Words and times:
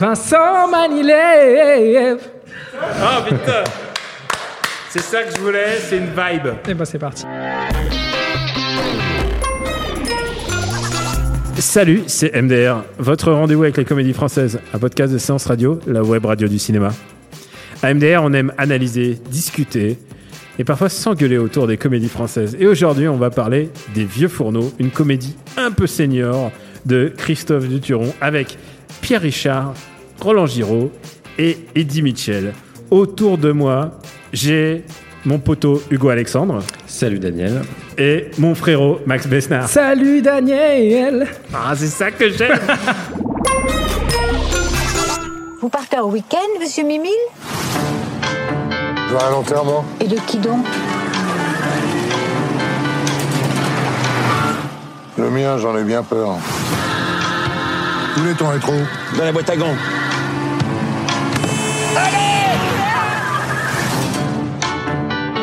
Vincent 0.00 0.68
Manilève 0.70 2.20
Ah 3.02 3.20
putain 3.28 3.64
C'est 4.90 5.00
ça 5.00 5.24
que 5.24 5.34
je 5.34 5.40
voulais, 5.40 5.76
c'est 5.80 5.98
une 5.98 6.04
vibe. 6.04 6.54
Et 6.68 6.74
ben 6.74 6.84
c'est 6.84 7.00
parti. 7.00 7.24
Salut, 11.58 12.04
c'est 12.06 12.32
MDR, 12.40 12.84
votre 13.00 13.32
rendez-vous 13.32 13.64
avec 13.64 13.76
les 13.76 13.84
comédies 13.84 14.12
françaises, 14.12 14.60
un 14.72 14.78
podcast 14.78 15.12
de 15.12 15.18
séance 15.18 15.46
radio, 15.46 15.80
la 15.88 16.04
web 16.04 16.24
radio 16.26 16.46
du 16.46 16.60
cinéma. 16.60 16.90
À 17.82 17.92
MDR, 17.92 18.22
on 18.22 18.32
aime 18.34 18.52
analyser, 18.56 19.18
discuter 19.28 19.98
et 20.60 20.62
parfois 20.62 20.90
s'engueuler 20.90 21.38
autour 21.38 21.66
des 21.66 21.76
comédies 21.76 22.08
françaises. 22.08 22.56
Et 22.60 22.68
aujourd'hui, 22.68 23.08
on 23.08 23.16
va 23.16 23.30
parler 23.30 23.68
des 23.96 24.04
Vieux 24.04 24.28
Fourneaux, 24.28 24.72
une 24.78 24.92
comédie 24.92 25.36
un 25.56 25.72
peu 25.72 25.88
senior 25.88 26.52
de 26.86 27.12
Christophe 27.16 27.66
Duturon 27.68 28.14
avec 28.20 28.56
Pierre 29.00 29.22
Richard, 29.22 29.74
Roland 30.20 30.46
Giraud 30.46 30.90
et 31.38 31.58
Eddie 31.74 32.02
Mitchell. 32.02 32.52
Autour 32.90 33.38
de 33.38 33.52
moi, 33.52 33.92
j'ai 34.32 34.84
mon 35.24 35.38
poteau 35.38 35.82
Hugo 35.90 36.08
Alexandre 36.08 36.62
Salut 36.86 37.18
Daniel. 37.18 37.62
et 37.98 38.30
mon 38.38 38.54
frérot 38.54 39.00
Max 39.06 39.26
Besnard. 39.26 39.68
Salut 39.68 40.22
Daniel 40.22 41.26
Ah, 41.52 41.74
c'est 41.76 41.86
ça 41.88 42.10
que 42.10 42.30
j'aime 42.30 42.58
Vous 45.60 45.68
partez 45.68 45.98
au 45.98 46.06
week-end, 46.10 46.60
monsieur 46.60 46.84
Mimile 46.84 47.10
Je 49.08 49.12
vais 49.14 49.22
à 49.22 49.30
l'enterrement. 49.30 49.84
Et 50.00 50.06
de 50.06 50.16
qui 50.26 50.38
donc? 50.38 50.64
Le 55.18 55.30
mien, 55.30 55.58
j'en 55.58 55.76
ai 55.76 55.82
bien 55.82 56.02
peur. 56.04 56.36
Où 58.20 58.28
est 58.28 58.34
ton 58.34 58.48
rétro 58.48 58.72
Dans 59.16 59.24
la 59.24 59.32
boîte 59.32 59.50
à 59.50 59.56
gants. 59.56 59.76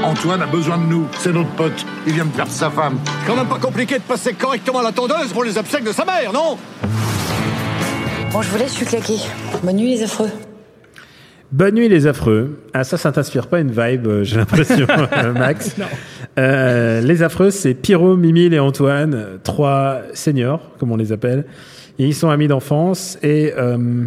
Antoine 0.04 0.42
a 0.42 0.46
besoin 0.46 0.78
de 0.78 0.84
nous. 0.84 1.08
C'est 1.18 1.32
notre 1.32 1.50
pote. 1.52 1.86
Il 2.06 2.14
vient 2.14 2.26
de 2.26 2.32
perdre 2.32 2.52
sa 2.52 2.70
femme. 2.70 3.00
quand 3.26 3.36
même 3.36 3.48
pas 3.48 3.60
compliqué 3.60 3.96
de 3.96 4.04
passer 4.04 4.34
correctement 4.34 4.82
la 4.82 4.92
tondeuse 4.92 5.32
pour 5.34 5.44
les 5.44 5.58
obsèques 5.58 5.84
de 5.84 5.92
sa 5.92 6.06
mère, 6.06 6.34
non? 6.34 6.58
Bon, 8.32 8.42
je 8.42 8.50
vous 8.50 8.58
laisse, 8.58 8.72
je 8.72 8.78
suis 8.78 8.86
claqué. 8.86 9.16
Bonne 9.64 9.78
nuit, 9.78 9.96
les 9.96 10.04
affreux. 10.04 10.30
Bonne 11.52 11.76
nuit 11.76 11.88
les 11.88 12.06
affreux. 12.08 12.60
Ah 12.74 12.84
ça, 12.84 12.98
ça 12.98 13.12
t'inspire 13.12 13.48
pas 13.48 13.60
une 13.60 13.72
vibe, 13.72 14.08
euh, 14.08 14.24
j'ai 14.24 14.36
l'impression, 14.38 14.88
euh, 15.14 15.34
Max. 15.34 15.76
Euh, 16.38 17.02
les 17.02 17.24
affreux, 17.24 17.50
c'est 17.50 17.74
Pierrot, 17.74 18.18
Mimile 18.18 18.54
et 18.54 18.60
Antoine, 18.60 19.26
trois 19.44 20.02
seniors, 20.14 20.62
comme 20.80 20.92
on 20.92 20.98
les 20.98 21.12
appelle. 21.12 21.46
Et 21.98 22.06
ils 22.06 22.14
sont 22.16 22.30
amis 22.30 22.48
d'enfance 22.48 23.18
et 23.24 23.54
euh, 23.58 24.06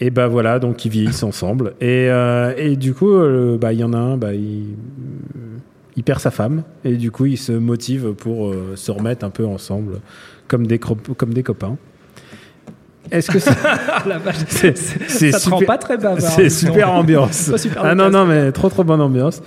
et 0.00 0.10
bah 0.10 0.26
voilà, 0.28 0.58
donc 0.58 0.84
ils 0.84 0.90
vieillissent 0.90 1.22
ensemble. 1.32 1.74
Et 1.80 2.08
euh, 2.10 2.52
et 2.58 2.76
du 2.76 2.92
coup, 2.92 3.12
euh, 3.12 3.56
bah 3.58 3.72
il 3.72 3.78
y 3.80 3.84
en 3.84 3.92
a 3.94 3.98
un, 3.98 4.16
bah 4.18 4.34
il 4.34 4.64
il 5.96 6.02
perd 6.02 6.18
sa 6.20 6.30
femme 6.32 6.64
et 6.84 6.96
du 6.96 7.10
coup 7.12 7.24
il 7.26 7.38
se 7.38 7.52
motive 7.52 8.12
pour 8.14 8.48
euh, 8.48 8.72
se 8.74 8.90
remettre 8.90 9.24
un 9.24 9.30
peu 9.30 9.46
ensemble 9.46 10.00
comme 10.48 10.66
des 10.66 10.78
comme 10.78 11.32
des 11.32 11.42
copains. 11.42 11.76
Est-ce 13.10 13.30
que 13.30 13.38
La 14.08 14.18
vache, 14.18 14.36
c'est- 14.48 14.76
ça 14.76 15.38
te 15.38 15.48
rend 15.50 15.58
super- 15.58 15.66
pas 15.66 15.78
très 15.78 15.96
bavard. 15.96 16.20
C'est 16.20 16.48
sinon. 16.50 16.72
super 16.72 16.90
ambiance. 16.92 17.48
Pas 17.50 17.58
super 17.58 17.82
ah 17.84 17.94
non, 17.94 18.10
non, 18.10 18.24
mais 18.26 18.50
trop, 18.50 18.68
trop 18.70 18.82
bonne 18.82 19.00
ambiance. 19.02 19.42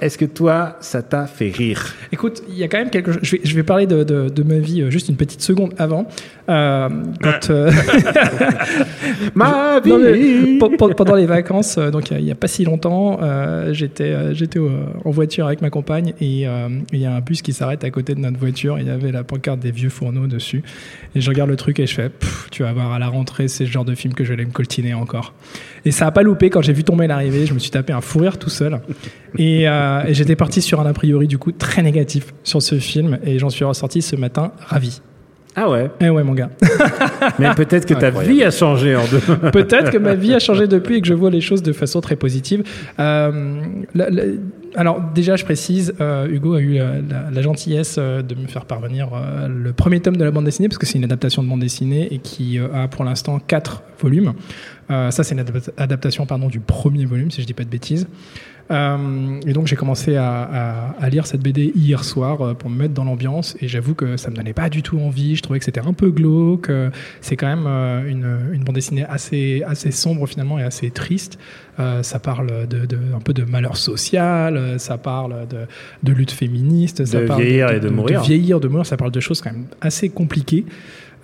Est-ce 0.00 0.16
que 0.16 0.24
toi, 0.24 0.76
ça 0.80 1.02
t'a 1.02 1.26
fait 1.26 1.50
rire? 1.50 1.94
Écoute, 2.12 2.42
il 2.48 2.56
y 2.56 2.62
a 2.62 2.68
quand 2.68 2.78
même 2.78 2.90
quelque 2.90 3.10
chose. 3.12 3.20
Je 3.22 3.36
vais, 3.36 3.40
je 3.44 3.54
vais 3.54 3.62
parler 3.64 3.86
de, 3.86 4.04
de- 4.04 4.28
de 4.28 4.42
ma 4.42 4.58
vie 4.58 4.82
euh, 4.82 4.90
juste 4.90 5.08
une 5.08 5.16
petite 5.16 5.42
seconde 5.42 5.74
avant. 5.78 6.06
Euh, 6.48 6.88
quand, 7.20 7.50
euh, 7.50 7.70
Ma 9.34 9.80
Non, 9.86 9.98
mais 9.98 10.58
pe- 10.58 10.76
pe- 10.76 10.94
pendant 10.94 11.14
les 11.14 11.26
vacances, 11.26 11.78
donc 11.78 12.10
il 12.10 12.24
n'y 12.24 12.30
a, 12.30 12.34
pas 12.34 12.48
si 12.48 12.64
longtemps, 12.64 13.18
euh, 13.22 13.72
j'étais 13.72 14.14
en 15.04 15.10
voiture 15.10 15.46
avec 15.46 15.62
ma 15.62 15.70
compagne 15.70 16.14
et 16.20 16.46
il 16.92 16.98
y 16.98 17.06
a 17.06 17.12
un 17.14 17.20
bus 17.20 17.42
qui 17.42 17.52
s'arrête 17.52 17.84
à 17.84 17.90
côté 17.90 18.14
de 18.14 18.20
notre 18.20 18.38
voiture. 18.38 18.78
Il 18.78 18.86
y 18.86 18.90
avait 18.90 19.12
la 19.12 19.24
pancarte 19.24 19.60
des 19.60 19.70
vieux 19.70 19.88
fourneaux 19.90 20.26
dessus. 20.26 20.62
Et 21.14 21.20
je 21.20 21.28
regarde 21.28 21.50
le 21.50 21.56
truc 21.56 21.80
et 21.80 21.86
je 21.86 21.94
fais, 21.94 22.10
tu 22.50 22.62
vas 22.62 22.72
voir 22.72 22.92
à 22.92 22.98
la 22.98 23.08
rentrée, 23.08 23.48
c'est 23.48 23.64
le 23.64 23.70
genre 23.70 23.84
de 23.84 23.94
film 23.94 24.14
que 24.14 24.24
je 24.24 24.32
vais 24.34 24.44
me 24.44 24.50
coltiner 24.52 24.94
encore. 24.94 25.32
Et 25.84 25.90
ça 25.90 26.06
a 26.06 26.10
pas 26.10 26.22
loupé 26.22 26.50
quand 26.50 26.60
j'ai 26.62 26.72
vu 26.72 26.84
tomber 26.84 27.06
l'arrivée. 27.06 27.46
Je 27.46 27.54
me 27.54 27.58
suis 27.58 27.70
tapé 27.70 27.92
un 27.92 28.00
fou 28.00 28.18
rire 28.20 28.38
tout 28.38 28.50
seul. 28.50 28.80
Et, 29.38 29.68
euh, 29.88 30.02
et 30.08 30.14
j'étais 30.14 30.36
parti 30.36 30.60
sur 30.62 30.80
un 30.80 30.86
a 30.86 30.92
priori 30.92 31.26
du 31.26 31.38
coup 31.38 31.52
très 31.52 31.82
négatif 31.82 32.34
sur 32.44 32.60
ce 32.62 32.78
film 32.78 33.18
et 33.24 33.38
j'en 33.38 33.50
suis 33.50 33.64
ressorti 33.64 34.02
ce 34.02 34.16
matin 34.16 34.52
ravi. 34.66 35.00
Ah 35.60 35.68
ouais, 35.68 35.90
Eh 36.00 36.08
ouais 36.08 36.22
mon 36.22 36.34
gars. 36.34 36.50
mais 37.40 37.52
peut-être 37.56 37.84
que 37.84 37.94
ta 37.94 38.10
vie 38.10 38.44
a 38.44 38.50
changé 38.52 38.94
en 38.94 39.04
deux. 39.06 39.18
Peut-être 39.50 39.90
que 39.90 39.98
ma 39.98 40.14
vie 40.14 40.32
a 40.32 40.38
changé 40.38 40.68
depuis 40.68 40.96
et 40.98 41.00
que 41.00 41.08
je 41.08 41.14
vois 41.14 41.30
les 41.30 41.40
choses 41.40 41.64
de 41.64 41.72
façon 41.72 42.00
très 42.00 42.14
positive. 42.14 42.62
Euh, 43.00 43.60
la- 43.92 44.08
la- 44.10 44.22
alors 44.76 45.00
déjà, 45.12 45.34
je 45.34 45.44
précise, 45.44 45.94
euh, 46.00 46.28
Hugo 46.30 46.54
a 46.54 46.60
eu 46.60 46.78
la, 46.78 47.42
gentillesse 47.42 47.98
de 47.98 48.34
me 48.36 48.46
faire 48.46 48.66
parvenir 48.66 49.08
euh, 49.14 49.48
le 49.48 49.72
premier 49.72 49.98
tome 49.98 50.16
de 50.16 50.22
la 50.24 50.30
bande 50.30 50.44
dessinée, 50.44 50.68
parce 50.68 50.78
que 50.78 50.86
c'est 50.86 50.98
une 50.98 51.04
adaptation 51.04 51.42
de 51.42 51.48
bande 51.48 51.60
dessinée 51.60 52.06
et 52.12 52.18
qui 52.18 52.60
a 52.60 52.86
pour 52.86 53.04
l'instant 53.04 53.40
quatre 53.40 53.82
volumes. 54.00 54.34
Ça, 54.88 55.10
c'est 55.24 55.34
une 55.34 55.40
adap- 55.42 55.70
adaptation 55.76 56.24
pardon, 56.26 56.46
du 56.46 56.60
premier 56.60 57.04
volume, 57.04 57.30
si 57.32 57.40
je 57.42 57.46
dis 57.46 57.54
pas 57.54 57.64
de 57.64 57.68
bêtises. 57.70 58.06
Euh, 58.70 59.40
et 59.46 59.52
donc 59.54 59.66
j'ai 59.66 59.76
commencé 59.76 60.16
à, 60.16 60.42
à- 60.42 60.90
à 61.00 61.08
lire 61.08 61.26
cette 61.26 61.40
BD 61.40 61.72
hier 61.74 62.04
soir 62.04 62.42
euh, 62.42 62.54
pour 62.54 62.68
me 62.68 62.76
mettre 62.76 62.92
dans 62.92 63.04
l'ambiance 63.04 63.56
et 63.62 63.68
j'avoue 63.68 63.94
que 63.94 64.16
ça 64.18 64.30
me 64.30 64.36
donnait 64.36 64.52
pas 64.52 64.68
du 64.68 64.82
tout 64.82 64.98
envie. 64.98 65.36
Je 65.36 65.42
trouvais 65.42 65.58
que 65.58 65.64
c'était 65.64 65.80
un 65.80 65.92
peu 65.94 66.10
glauque. 66.10 66.68
euh, 66.68 66.90
C'est 67.22 67.36
quand 67.36 67.46
même 67.46 67.66
une, 67.66 68.38
une 68.52 68.64
bande 68.64 68.74
dessinée 68.74 69.04
assez, 69.06 69.62
assez 69.66 69.90
sombre 69.90 70.26
finalement 70.26 70.58
et 70.58 70.62
assez 70.62 70.90
triste. 70.90 71.38
Euh, 71.80 72.02
ça 72.02 72.18
parle 72.18 72.66
de, 72.66 72.84
de- 72.86 72.98
un 73.16 73.20
peu 73.20 73.32
de 73.32 73.44
malheur 73.44 73.76
social, 73.76 74.78
ça 74.78 74.98
parle 74.98 75.46
de, 75.48 75.58
de 76.02 76.12
lutte 76.12 76.32
féministe, 76.32 77.04
ça 77.04 77.20
De 77.20 77.26
parle 77.26 77.42
vieillir 77.42 77.70
et 77.70 77.80
de 77.80 77.88
mourir. 77.88 78.20
vieillir, 78.22 78.60
de 78.60 78.68
mourir, 78.68 78.84
ça 78.84 78.96
parle 78.96 79.12
de 79.12 79.20
choses 79.20 79.40
quand 79.40 79.52
même 79.52 79.66
assez 79.80 80.08
compliquées. 80.08 80.64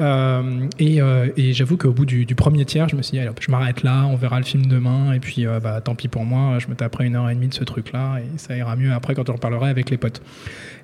Euh, 0.00 0.68
et 0.78 1.00
euh, 1.00 1.28
et 1.36 1.52
j'avoue 1.52 1.76
qu'au 1.76 1.92
bout 1.92 2.04
du, 2.04 2.26
premier 2.34 2.64
tiers, 2.64 2.88
je 2.88 2.96
me 2.96 3.02
suis 3.02 3.12
dit, 3.12 3.20
allez, 3.20 3.30
je 3.40 3.50
m'arrête 3.50 3.82
là, 3.82 4.06
on 4.06 4.16
verra 4.16 4.38
le 4.38 4.44
film 4.44 4.66
demain, 4.66 5.12
et 5.12 5.20
puis 5.20 5.46
euh, 5.46 5.60
bah, 5.60 5.80
tant 5.80 5.94
pis 5.94 6.08
pour 6.08 6.24
moi, 6.24 6.58
je 6.58 6.68
me 6.68 6.74
taperai 6.74 7.06
une 7.06 7.16
heure 7.16 7.30
et 7.30 7.34
demie 7.34 7.48
de 7.48 7.54
ce 7.54 7.64
truc-là, 7.64 8.18
et 8.18 8.38
ça 8.38 8.56
ira 8.56 8.76
mieux 8.76 8.92
après 8.92 9.14
quand 9.14 9.28
on 9.30 9.34
en 9.34 9.38
parlerai 9.38 9.70
avec 9.70 9.90
les 9.90 9.96
potes. 9.96 10.22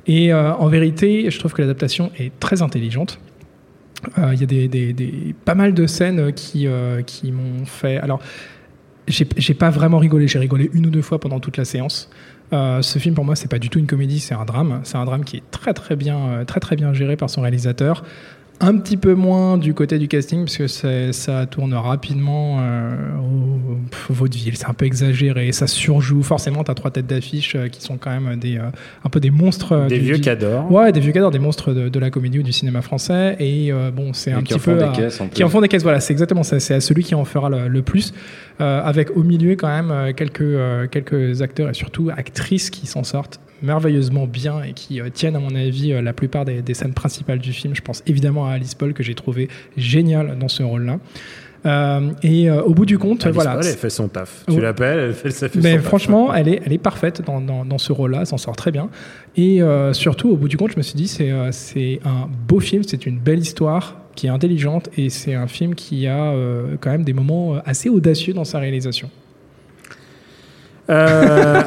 Et 0.06 0.32
en 0.32 0.66
vérité, 0.68 1.30
je 1.30 1.38
trouve 1.38 1.52
que 1.52 1.60
l'adaptation 1.60 2.10
est 2.18 2.32
très 2.40 2.62
intelligente. 2.62 3.20
Il 4.16 4.42
y 4.42 4.44
a 4.44 5.34
pas 5.44 5.54
mal 5.54 5.74
de 5.74 5.86
scènes 5.86 6.32
qui, 6.32 6.66
m'ont 6.66 7.66
fait. 7.66 7.98
Alors, 7.98 8.20
j'ai 9.06 9.54
pas 9.54 9.68
vraiment 9.68 9.98
rigolé. 9.98 10.26
J'ai 10.26 10.38
rigolé 10.38 10.70
une 10.72 10.86
ou 10.86 10.90
deux 10.90 11.02
fois 11.02 11.20
pendant 11.20 11.38
toute 11.38 11.58
la 11.58 11.66
séance. 11.66 12.08
Ce 12.50 12.98
film 12.98 13.14
pour 13.14 13.26
moi 13.26 13.36
c'est 13.36 13.50
pas 13.50 13.58
du 13.58 13.68
tout 13.68 13.78
une 13.78 13.86
comédie, 13.86 14.20
c'est 14.20 14.34
un 14.34 14.46
drame. 14.46 14.80
C'est 14.84 14.96
un 14.96 15.04
drame 15.04 15.22
qui 15.22 15.36
est 15.36 15.50
très 15.50 15.74
très 15.74 15.96
bien, 15.96 16.44
très 16.46 16.60
très 16.60 16.76
bien 16.76 16.94
géré 16.94 17.16
par 17.16 17.28
son 17.28 17.42
réalisateur. 17.42 18.02
Un 18.62 18.76
petit 18.76 18.98
peu 18.98 19.14
moins 19.14 19.56
du 19.56 19.72
côté 19.72 19.98
du 19.98 20.06
casting 20.06 20.44
parce 20.44 20.58
que 20.58 21.12
ça 21.12 21.46
tourne 21.46 21.72
rapidement 21.72 22.58
euh, 22.60 22.94
au, 23.18 24.12
au 24.12 24.14
vaudeville. 24.14 24.54
C'est 24.56 24.68
un 24.68 24.74
peu 24.74 24.84
exagéré, 24.84 25.50
ça 25.52 25.66
surjoue. 25.66 26.22
Forcément, 26.22 26.62
t'as 26.62 26.74
trois 26.74 26.90
têtes 26.90 27.06
d'affiche 27.06 27.54
euh, 27.56 27.68
qui 27.68 27.80
sont 27.80 27.96
quand 27.96 28.10
même 28.10 28.38
des 28.38 28.58
euh, 28.58 28.64
un 29.02 29.08
peu 29.08 29.18
des 29.18 29.30
monstres. 29.30 29.72
euh, 29.72 29.88
Des 29.88 29.98
du- 29.98 30.04
vieux 30.04 30.18
cadors. 30.18 30.70
Ouais, 30.70 30.92
des 30.92 31.00
vieux 31.00 31.12
cadors, 31.12 31.30
des 31.30 31.38
monstres 31.38 31.72
de, 31.72 31.88
de 31.88 31.98
la 31.98 32.10
comédie 32.10 32.40
ou 32.40 32.42
du 32.42 32.52
cinéma 32.52 32.82
français. 32.82 33.36
Et 33.40 33.72
euh, 33.72 33.90
bon, 33.90 34.12
c'est 34.12 34.32
un 34.32 34.38
qui 34.42 34.44
petit 34.48 34.54
en 34.54 34.58
font 34.58 34.72
peu 34.72 34.78
des 34.78 34.84
à- 34.84 34.88
caisses, 34.88 35.20
en 35.22 35.28
qui 35.28 35.42
en 35.42 35.48
font 35.48 35.62
des 35.62 35.68
caisses. 35.68 35.82
Voilà, 35.82 36.00
c'est 36.00 36.12
exactement 36.12 36.42
ça. 36.42 36.60
C'est 36.60 36.74
à 36.74 36.80
celui 36.80 37.02
qui 37.02 37.14
en 37.14 37.24
fera 37.24 37.48
le, 37.48 37.66
le 37.68 37.80
plus, 37.82 38.12
Euh, 38.60 38.82
avec 38.84 39.16
au 39.16 39.22
milieu 39.22 39.56
quand 39.56 39.68
même 39.68 40.12
quelques 40.12 40.42
euh, 40.42 40.86
quelques 40.86 41.40
acteurs 41.40 41.70
et 41.70 41.74
surtout 41.74 42.10
actrices 42.14 42.68
qui 42.68 42.86
s'en 42.86 43.04
sortent 43.04 43.40
merveilleusement 43.62 44.26
bien 44.26 44.62
et 44.62 44.72
qui 44.72 45.00
euh, 45.00 45.08
tiennent 45.10 45.36
à 45.36 45.40
mon 45.40 45.54
avis 45.54 45.92
euh, 45.92 46.02
la 46.02 46.12
plupart 46.12 46.44
des, 46.44 46.62
des 46.62 46.74
scènes 46.74 46.94
principales 46.94 47.38
du 47.38 47.52
film. 47.52 47.74
Je 47.74 47.82
pense 47.82 48.02
évidemment 48.06 48.46
à 48.46 48.52
Alice 48.52 48.74
Paul 48.74 48.92
que 48.94 49.02
j'ai 49.02 49.14
trouvé 49.14 49.48
géniale 49.76 50.38
dans 50.38 50.48
ce 50.48 50.62
rôle-là. 50.62 50.98
Euh, 51.66 52.12
et 52.22 52.48
euh, 52.48 52.62
au 52.62 52.72
bout 52.72 52.86
du 52.86 52.96
compte, 52.98 53.24
Alice 53.26 53.34
voilà. 53.34 53.56
Paul, 53.56 53.66
elle 53.66 53.76
fait 53.76 53.90
son 53.90 54.08
taf. 54.08 54.44
Ouais. 54.48 54.54
Tu 54.54 54.60
l'appelles, 54.62 54.98
elle 54.98 55.12
fait, 55.12 55.30
ça 55.30 55.48
fait 55.48 55.60
Mais 55.60 55.72
son 55.72 55.76
taf. 55.76 55.84
franchement, 55.84 56.34
elle 56.34 56.48
est, 56.48 56.62
elle 56.64 56.72
est 56.72 56.78
parfaite 56.78 57.22
dans, 57.26 57.40
dans, 57.42 57.66
dans 57.66 57.76
ce 57.78 57.92
rôle-là, 57.92 58.20
elle 58.20 58.26
s'en 58.26 58.38
sort 58.38 58.56
très 58.56 58.70
bien. 58.70 58.88
Et 59.36 59.60
euh, 59.60 59.92
surtout, 59.92 60.30
au 60.30 60.36
bout 60.36 60.48
du 60.48 60.56
compte, 60.56 60.72
je 60.72 60.78
me 60.78 60.82
suis 60.82 60.94
dit, 60.94 61.06
c'est 61.06 61.30
c'est 61.50 62.00
un 62.06 62.28
beau 62.48 62.60
film, 62.60 62.82
c'est 62.86 63.04
une 63.04 63.18
belle 63.18 63.40
histoire, 63.40 63.98
qui 64.14 64.26
est 64.26 64.30
intelligente 64.30 64.88
et 64.96 65.10
c'est 65.10 65.34
un 65.34 65.46
film 65.46 65.74
qui 65.74 66.06
a 66.06 66.32
quand 66.80 66.90
même 66.90 67.04
des 67.04 67.12
moments 67.12 67.56
assez 67.64 67.88
audacieux 67.90 68.32
dans 68.32 68.44
sa 68.44 68.58
réalisation. 68.58 69.10
Euh, 70.90 71.62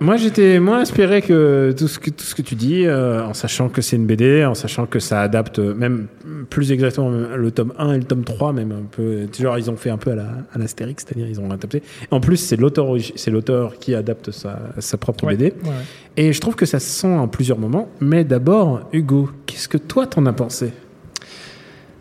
moi, 0.00 0.16
j'étais 0.16 0.60
moins 0.60 0.80
inspiré 0.80 1.20
que 1.20 1.74
tout 1.76 1.88
ce 1.88 1.98
que, 1.98 2.10
tout 2.10 2.24
ce 2.24 2.34
que 2.34 2.42
tu 2.42 2.54
dis, 2.54 2.86
euh, 2.86 3.24
en 3.24 3.34
sachant 3.34 3.68
que 3.68 3.82
c'est 3.82 3.96
une 3.96 4.06
BD, 4.06 4.44
en 4.44 4.54
sachant 4.54 4.86
que 4.86 5.00
ça 5.00 5.20
adapte 5.22 5.58
même 5.58 6.06
plus 6.48 6.70
exactement 6.72 7.10
le 7.10 7.50
tome 7.50 7.72
1 7.78 7.92
et 7.94 7.98
le 7.98 8.04
tome 8.04 8.24
3, 8.24 8.52
même 8.52 8.72
un 8.72 8.84
peu. 8.90 9.26
Genre, 9.38 9.58
ils 9.58 9.70
ont 9.70 9.76
fait 9.76 9.90
un 9.90 9.96
peu 9.98 10.12
à 10.12 10.14
la, 10.14 10.28
à 10.54 10.58
l'Astérix, 10.58 11.04
c'est-à-dire 11.06 11.26
ils 11.28 11.40
ont 11.40 11.50
adapté. 11.50 11.82
En 12.10 12.20
plus, 12.20 12.36
c'est 12.36 12.56
l'auteur, 12.56 12.86
c'est 13.16 13.30
l'auteur 13.30 13.78
qui 13.78 13.94
adapte 13.94 14.30
sa, 14.30 14.58
sa 14.78 14.96
propre 14.96 15.24
Ouais, 15.24 15.36
BD. 15.36 15.46
ouais. 15.64 15.70
Et 16.16 16.32
je 16.32 16.40
trouve 16.40 16.54
que 16.54 16.66
ça 16.66 16.78
se 16.78 16.88
sent 16.88 17.06
en 17.08 17.26
plusieurs 17.28 17.58
moments. 17.58 17.88
Mais 18.00 18.22
d'abord, 18.24 18.88
Hugo, 18.92 19.30
qu'est-ce 19.46 19.68
que 19.68 19.78
toi 19.78 20.06
t'en 20.06 20.24
as 20.26 20.32
pensé? 20.32 20.72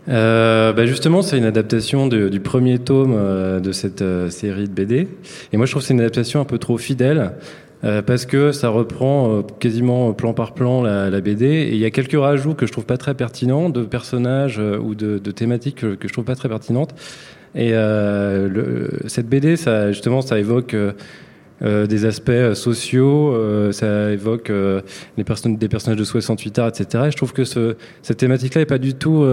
Euh, 0.08 0.74
bah 0.74 0.86
justement, 0.86 1.22
c'est 1.22 1.38
une 1.38 1.46
adaptation 1.46 2.08
du 2.08 2.40
premier 2.40 2.80
tome 2.80 3.14
euh, 3.16 3.60
de 3.60 3.72
cette 3.72 4.02
euh, 4.02 4.30
série 4.30 4.68
de 4.68 4.74
BD. 4.74 5.08
Et 5.52 5.58
moi, 5.58 5.66
je 5.66 5.72
trouve 5.72 5.82
que 5.82 5.88
c'est 5.88 5.94
une 5.94 6.02
adaptation 6.02 6.40
un 6.40 6.46
peu 6.46 6.58
trop 6.58 6.78
fidèle. 6.78 7.32
euh, 7.84 8.02
parce 8.02 8.26
que 8.26 8.52
ça 8.52 8.70
reprend 8.70 9.44
quasiment 9.60 10.14
plan 10.14 10.34
par 10.34 10.54
plan 10.54 10.82
la, 10.82 11.22
BD 11.22 11.46
et 11.46 11.74
il 11.74 11.78
y 11.78 11.86
a 11.86 11.92
quelques 11.92 12.18
rajouts 12.20 12.56
que 12.56 12.66
je 12.66 12.72
trouve 12.72 12.86
pas 12.86 12.98
très 12.98 13.14
pertinents 13.14 13.70
de 13.70 13.84
personnages 13.84 14.60
ou 14.60 14.96
de, 14.96 15.20
thématiques 15.32 15.82
que, 15.82 15.96
que 15.96 16.08
je 16.08 16.14
trouve 16.14 16.26
pas 16.26 16.36
très 16.36 16.50
pertinentes 16.50 16.96
et 17.54 17.74
cette 19.08 19.28
BD 19.28 19.58
ça 19.58 19.92
justement 19.92 20.22
ça 20.22 20.40
évoque 20.40 20.76
euh, 21.62 21.88
des 21.88 22.06
aspects 22.06 22.30
euh, 22.30 22.54
sociaux, 22.54 23.34
euh, 23.34 23.72
ça 23.72 24.12
évoque 24.12 24.52
des 25.18 25.24
personnages 25.24 25.98
de 25.98 26.04
68 26.04 26.60
arts, 26.60 26.68
etc. 26.70 27.06
Et 27.08 27.12
je 27.12 27.18
trouve 27.18 27.34
que 27.34 27.44
ce, 27.44 27.76
cette 28.02 28.18
thématique-là 28.18 28.62
est 28.62 28.66
pas 28.66 28.78
du 28.78 28.94
tout 28.94 29.26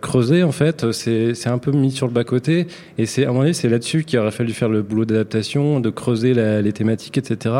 creusée 0.00 0.42
en 0.42 0.52
fait. 0.52 0.90
C'est 0.92 1.46
un 1.48 1.58
peu 1.58 1.72
mis 1.72 1.90
sur 1.90 2.06
le 2.06 2.12
bas 2.12 2.24
côté. 2.24 2.66
Et 2.98 3.06
c'est 3.06 3.26
à 3.26 3.32
mon 3.32 3.40
avis 3.42 3.54
c'est 3.54 3.68
là-dessus 3.68 4.04
qu'il 4.04 4.18
aurait 4.18 4.30
fallu 4.30 4.52
faire 4.52 4.68
le 4.68 4.82
boulot 4.82 5.04
d'adaptation, 5.04 5.80
de 5.80 5.90
creuser 5.90 6.34
les 6.34 6.72
thématiques, 6.72 7.18
etc. 7.18 7.54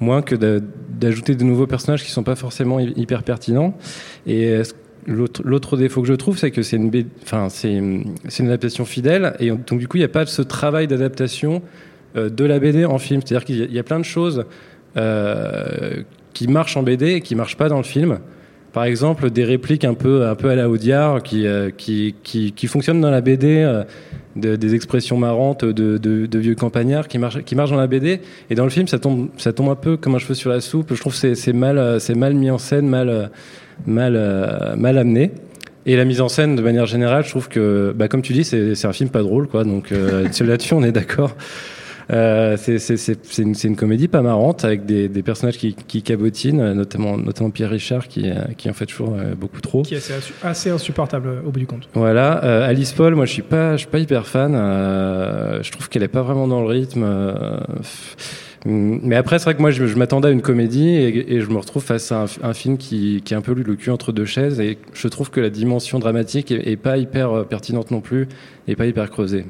Moins 0.00 0.22
que 0.22 0.34
d'a- 0.34 0.60
d'ajouter 0.88 1.34
de 1.34 1.44
nouveaux 1.44 1.66
personnages 1.66 2.02
qui 2.04 2.10
sont 2.10 2.22
pas 2.22 2.36
forcément 2.36 2.80
hy- 2.80 2.92
hyper 2.96 3.22
pertinents. 3.22 3.76
Et 4.26 4.62
L'autre 5.06 5.76
défaut 5.78 6.02
que 6.02 6.08
je 6.08 6.12
trouve, 6.14 6.36
c'est 6.36 6.50
que 6.50 6.60
c'est 6.62 6.76
une, 6.76 6.90
une 8.38 8.46
adaptation 8.46 8.84
fidèle, 8.84 9.34
et 9.40 9.48
donc 9.50 9.78
du 9.78 9.88
coup, 9.88 9.96
il 9.96 10.00
n'y 10.00 10.04
a 10.04 10.08
pas 10.08 10.26
ce 10.26 10.42
travail 10.42 10.86
d'adaptation 10.86 11.62
de 12.16 12.44
la 12.44 12.58
BD 12.58 12.84
en 12.84 12.98
film. 12.98 13.20
C'est-à-dire 13.24 13.44
qu'il 13.44 13.72
y 13.72 13.78
a- 13.78 13.82
plein 13.82 13.98
de 14.00 14.04
choses 14.04 14.44
euh, 14.96 16.02
qui 16.32 16.48
marchent 16.48 16.76
en 16.76 16.82
BD 16.82 17.12
et 17.14 17.20
qui 17.20 17.34
marchent 17.34 17.56
pas 17.56 17.68
dans 17.68 17.78
le 17.78 17.82
film. 17.84 18.18
Par 18.72 18.84
exemple, 18.84 19.30
des 19.30 19.44
répliques 19.44 19.84
un 19.84 19.94
peu, 19.94 20.26
un 20.26 20.36
peu 20.36 20.48
à 20.48 20.54
la 20.54 20.68
Audiard 20.70 21.22
qui, 21.24 21.44
euh, 21.46 21.70
qui, 21.76 22.14
qui, 22.22 22.52
qui 22.52 22.66
fonctionnent 22.68 23.00
dans 23.00 23.10
la 23.10 23.20
BD, 23.20 23.58
euh, 23.62 23.82
de- 24.36 24.54
des 24.54 24.76
expressions 24.76 25.16
marrantes 25.16 25.64
de, 25.64 25.98
de, 25.98 26.26
de 26.26 26.38
vieux 26.38 26.54
campagnards 26.54 27.08
qui 27.08 27.18
marchent, 27.18 27.42
qui 27.42 27.56
marchent 27.56 27.72
dans 27.72 27.76
la 27.80 27.88
BD. 27.88 28.20
Et 28.48 28.54
dans 28.54 28.62
le 28.64 28.70
film, 28.70 28.86
ça 28.86 29.00
tombe, 29.00 29.28
ça 29.38 29.52
tombe 29.52 29.70
un 29.70 29.74
peu 29.74 29.96
comme 29.96 30.14
un 30.14 30.18
cheveu 30.18 30.34
sur 30.34 30.50
la 30.50 30.60
soupe. 30.60 30.94
Je 30.94 31.00
trouve 31.00 31.18
que 31.20 31.34
c'est- 31.34 31.52
mal, 31.52 31.78
euh, 31.78 31.98
mal 32.14 32.34
mis 32.34 32.48
en 32.50 32.58
scène, 32.58 32.86
mal, 32.88 33.08
euh, 33.08 33.26
mal, 33.86 34.14
euh, 34.16 34.76
mal 34.76 34.98
amené. 34.98 35.32
Et 35.86 35.96
la 35.96 36.04
mise 36.04 36.20
en 36.20 36.28
scène, 36.28 36.54
de 36.54 36.62
manière 36.62 36.86
générale, 36.86 37.24
je 37.24 37.30
trouve 37.30 37.48
que, 37.48 37.92
bah, 37.96 38.06
comme 38.06 38.22
tu 38.22 38.34
dis, 38.34 38.44
c'est 38.44 38.76
c'est 38.76 38.86
un 38.86 38.92
film 38.92 39.08
pas 39.10 39.22
drôle, 39.22 39.48
quoi. 39.48 39.64
Donc 39.64 39.90
euh, 39.90 40.28
là-dessus, 40.46 40.74
on 40.74 40.84
est 40.84 40.92
d'accord. 40.92 41.34
Euh, 42.12 42.56
c'est 42.56 43.38
une, 43.38 43.76
comédie 43.76 44.08
pas 44.08 44.20
marrante 44.20 44.64
avec 44.64 44.84
des, 44.84 45.08
des 45.08 45.22
personnages 45.22 45.58
qui, 45.58 45.74
qui 45.74 46.02
cabotinent, 46.02 46.72
notamment, 46.72 47.16
notamment 47.16 47.50
Pierre 47.50 47.70
Richard 47.70 48.08
qui, 48.08 48.28
euh, 48.28 48.34
qui 48.56 48.68
en 48.68 48.72
fait 48.72 48.86
toujours 48.86 49.14
euh, 49.16 49.34
beaucoup 49.36 49.60
trop. 49.60 49.82
Qui 49.82 49.94
est 49.94 49.98
assez, 49.98 50.14
assez 50.42 50.70
insupportable 50.70 51.28
euh, 51.28 51.42
au 51.46 51.50
bout 51.52 51.60
du 51.60 51.66
compte. 51.66 51.88
Voilà, 51.94 52.44
euh, 52.44 52.68
Alice 52.68 52.92
Paul, 52.92 53.14
moi 53.14 53.26
je 53.26 53.32
suis 53.32 53.42
pas, 53.42 53.72
je 53.72 53.82
suis 53.82 53.86
pas 53.88 54.00
hyper 54.00 54.26
fan. 54.26 54.54
euh, 54.56 55.62
je 55.62 55.70
trouve 55.70 55.88
qu'elle 55.88 56.02
est 56.02 56.08
pas 56.08 56.22
vraiment 56.22 56.48
dans 56.48 56.60
le 56.62 56.66
rythme. 56.66 57.04
euh, 57.04 57.58
mais 58.66 59.16
après, 59.16 59.38
c'est 59.38 59.44
vrai 59.44 59.54
que 59.54 59.60
moi 59.62 59.70
je, 59.70 59.86
je 59.86 59.96
m'attendais 59.96 60.28
à 60.28 60.30
une 60.32 60.42
comédie 60.42 60.88
et, 60.88 61.34
et 61.36 61.40
je 61.40 61.48
me 61.48 61.56
retrouve 61.58 61.82
face 61.82 62.12
à 62.12 62.24
un, 62.24 62.26
un 62.42 62.52
film 62.54 62.76
qui, 62.76 63.22
qui 63.24 63.32
est 63.32 63.36
un 63.36 63.40
peu 63.40 63.54
le 63.54 63.74
cul 63.76 63.90
entre 63.90 64.12
deux 64.12 64.26
chaises 64.26 64.60
et 64.60 64.78
je 64.92 65.08
trouve 65.08 65.30
que 65.30 65.40
la 65.40 65.48
dimension 65.48 65.98
dramatique 65.98 66.50
est, 66.50 66.68
est 66.70 66.76
pas 66.76 66.98
hyper 66.98 67.32
euh, 67.32 67.44
pertinente 67.44 67.90
non 67.90 68.00
plus 68.00 68.28
et 68.68 68.76
pas 68.76 68.86
hyper 68.86 69.08
creusée. 69.10 69.46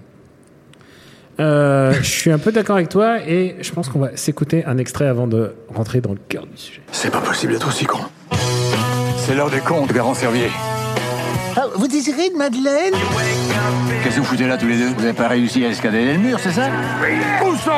Euh, 1.40 1.92
Je 1.94 2.08
suis 2.10 2.30
un 2.30 2.38
peu 2.38 2.52
d'accord 2.52 2.76
avec 2.76 2.88
toi 2.90 3.18
et 3.26 3.56
je 3.60 3.72
pense 3.72 3.88
qu'on 3.88 3.98
va 4.00 4.16
s'écouter 4.16 4.64
un 4.66 4.78
extrait 4.78 5.06
avant 5.06 5.26
de 5.26 5.54
rentrer 5.74 6.00
dans 6.00 6.12
le 6.12 6.18
cœur 6.28 6.46
du 6.46 6.56
sujet. 6.56 6.82
C'est 6.92 7.10
pas 7.10 7.20
possible 7.20 7.52
d'être 7.54 7.68
aussi 7.68 7.86
con. 7.86 7.98
C'est 9.16 9.34
l'heure 9.34 9.50
des 9.50 9.60
comptes, 9.60 9.92
Garant 9.92 10.14
Servier. 10.14 10.50
Ah, 11.56 11.64
vous 11.74 11.88
désirez 11.88 12.26
une 12.30 12.38
madeleine? 12.38 12.94
Qu'est-ce 14.02 14.16
que 14.16 14.20
vous 14.20 14.26
foutez 14.26 14.46
là 14.46 14.56
tous 14.56 14.66
les 14.68 14.76
deux? 14.78 14.88
Vous 14.96 15.02
avez 15.04 15.12
pas 15.12 15.28
réussi 15.28 15.64
à 15.64 15.68
escalader 15.68 16.12
le 16.12 16.18
mur, 16.18 16.38
c'est 16.40 16.52
ça? 16.52 16.68
Où 17.44 17.56
ça 17.56 17.72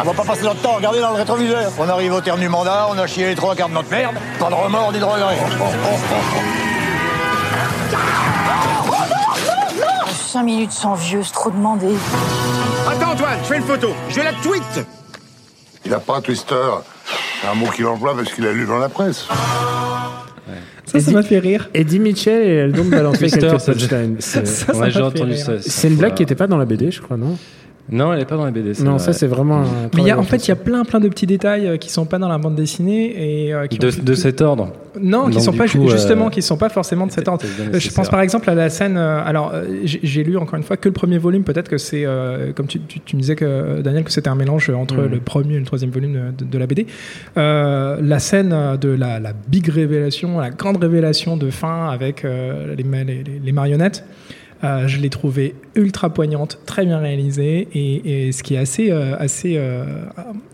On 0.00 0.04
va 0.04 0.12
pas 0.12 0.22
passer 0.24 0.42
notre 0.42 0.60
temps 0.62 0.74
à 0.74 0.76
regarder 0.76 1.00
dans 1.00 1.10
le 1.10 1.16
rétroviseur. 1.16 1.72
On 1.78 1.88
arrive 1.88 2.12
au 2.14 2.20
terme 2.20 2.40
du 2.40 2.48
mandat, 2.48 2.86
on 2.90 2.98
a 2.98 3.06
chié 3.06 3.26
les 3.26 3.34
trois 3.34 3.54
quarts 3.56 3.68
de 3.68 3.74
notre 3.74 3.90
merde. 3.90 4.14
Pas 4.38 4.48
de 4.50 4.54
remords 4.54 4.92
ni 4.92 4.98
de 5.00 5.04
regrets. 5.04 5.36
Cinq 10.32 10.44
minutes 10.44 10.70
sans 10.70 10.94
vieux, 10.94 11.22
c'est 11.24 11.32
trop 11.32 11.50
demandé. 11.50 11.86
Attends 12.88 13.12
Antoine, 13.12 13.38
je 13.42 13.48
fais 13.48 13.56
une 13.56 13.64
photo. 13.64 13.88
Je 14.08 14.14
vais 14.14 14.22
la 14.24 14.32
tweet 14.34 14.86
Il 15.84 15.92
a 15.92 15.98
pas 15.98 16.18
un 16.18 16.20
twister. 16.20 16.54
C'est 17.40 17.48
un 17.48 17.54
mot 17.54 17.66
qu'il 17.66 17.84
emploie 17.86 18.14
parce 18.14 18.32
qu'il 18.32 18.46
a 18.46 18.52
lu 18.52 18.64
dans 18.64 18.78
la 18.78 18.88
presse. 18.88 19.26
Ça, 20.86 21.00
ça 21.00 21.10
m'a 21.10 21.22
fait 21.22 21.38
rire. 21.38 21.68
Eddie 21.74 21.98
Mitchell 21.98 22.42
et 22.42 22.54
elle 22.54 22.72
donc 22.72 22.86
balancer 22.90 23.18
Twister, 23.18 23.40
quelques 23.40 23.60
ça- 23.60 23.72
touchdowns. 23.72 24.16
Ça, 24.20 24.44
ça 24.44 24.72
Ouais, 24.76 24.86
j'ai 24.90 24.98
fait 24.98 25.02
entendu 25.04 25.32
rire. 25.32 25.44
ça. 25.46 25.52
C'est 25.60 25.88
une 25.88 25.96
blague 25.96 26.14
qui 26.14 26.22
n'était 26.22 26.34
pas 26.36 26.46
dans 26.46 26.58
la 26.58 26.64
BD, 26.64 26.90
je 26.92 27.00
crois, 27.00 27.16
non? 27.16 27.36
Non, 27.90 28.12
elle 28.12 28.20
est 28.20 28.24
pas 28.24 28.36
dans 28.36 28.44
la 28.44 28.50
BD. 28.52 28.72
Non, 28.84 28.92
vrai. 28.92 28.98
ça 29.00 29.12
c'est 29.12 29.26
vraiment. 29.26 29.62
un 29.62 29.90
Mais 29.96 30.02
il 30.02 30.06
y 30.06 30.10
a, 30.10 30.18
en 30.18 30.22
fait, 30.22 30.46
il 30.46 30.48
y 30.48 30.52
a 30.52 30.56
plein, 30.56 30.84
plein 30.84 31.00
de 31.00 31.08
petits 31.08 31.26
détails 31.26 31.66
euh, 31.66 31.76
qui 31.76 31.90
sont 31.90 32.04
pas 32.04 32.18
dans 32.18 32.28
la 32.28 32.38
bande 32.38 32.54
dessinée 32.54 33.46
et 33.46 33.52
euh, 33.54 33.66
qui 33.66 33.78
de, 33.78 33.90
de 33.90 34.14
cet 34.14 34.40
ordre. 34.42 34.72
Non, 35.00 35.28
qui 35.28 35.40
sont 35.40 35.52
pas 35.52 35.66
coup, 35.66 35.88
justement, 35.88 36.26
euh, 36.26 36.30
qui 36.30 36.42
sont 36.42 36.56
pas 36.56 36.68
forcément 36.68 37.06
de 37.06 37.12
cet 37.12 37.26
ordre. 37.26 37.44
Euh, 37.60 37.78
Je 37.80 37.90
pense 37.90 38.08
par 38.08 38.20
exemple 38.20 38.48
à 38.50 38.54
la 38.54 38.70
scène. 38.70 38.96
alors, 38.96 39.52
j'ai 39.84 40.22
lu 40.24 40.36
encore 40.36 40.56
une 40.56 40.62
fois 40.62 40.76
que 40.76 40.88
le 40.88 40.92
premier 40.92 41.18
volume. 41.18 41.42
Peut-être 41.42 41.68
que 41.68 41.78
c'est 41.78 42.04
euh, 42.04 42.52
comme 42.52 42.66
tu, 42.66 42.80
tu- 42.80 43.00
tu 43.00 43.16
me 43.16 43.20
disais 43.22 43.34
que 43.36 43.80
Daniel 43.80 44.04
que 44.04 44.12
c'était 44.12 44.28
un 44.28 44.34
mélange 44.36 44.70
entre 44.70 44.96
Mhm. 44.96 45.10
le 45.10 45.18
premier 45.20 45.54
et 45.54 45.58
le 45.60 45.64
troisième 45.64 45.90
volume 45.90 46.32
de, 46.36 46.44
de 46.44 46.58
la 46.58 46.66
BD. 46.66 46.86
Euh, 47.38 47.98
la 48.02 48.18
scène 48.18 48.54
de 48.80 48.88
la, 48.88 49.18
la 49.20 49.32
big 49.48 49.68
révélation, 49.68 50.38
la 50.38 50.50
grande 50.50 50.76
révélation 50.76 51.36
de 51.36 51.50
fin 51.50 51.88
avec 51.90 52.24
euh, 52.24 52.74
les, 52.76 52.82
les- 52.84 53.04
les- 53.24 53.40
les 53.44 53.52
marionnettes. 53.52 54.04
Euh, 54.62 54.86
je 54.86 54.98
l'ai 54.98 55.08
trouvée 55.08 55.54
ultra 55.74 56.10
poignante, 56.10 56.58
très 56.66 56.84
bien 56.84 56.98
réalisée, 56.98 57.68
et, 57.74 58.30
ce 58.32 58.42
qui 58.42 58.54
est 58.54 58.58
assez, 58.58 58.90
euh, 58.90 59.16
assez 59.18 59.54
euh, 59.56 59.84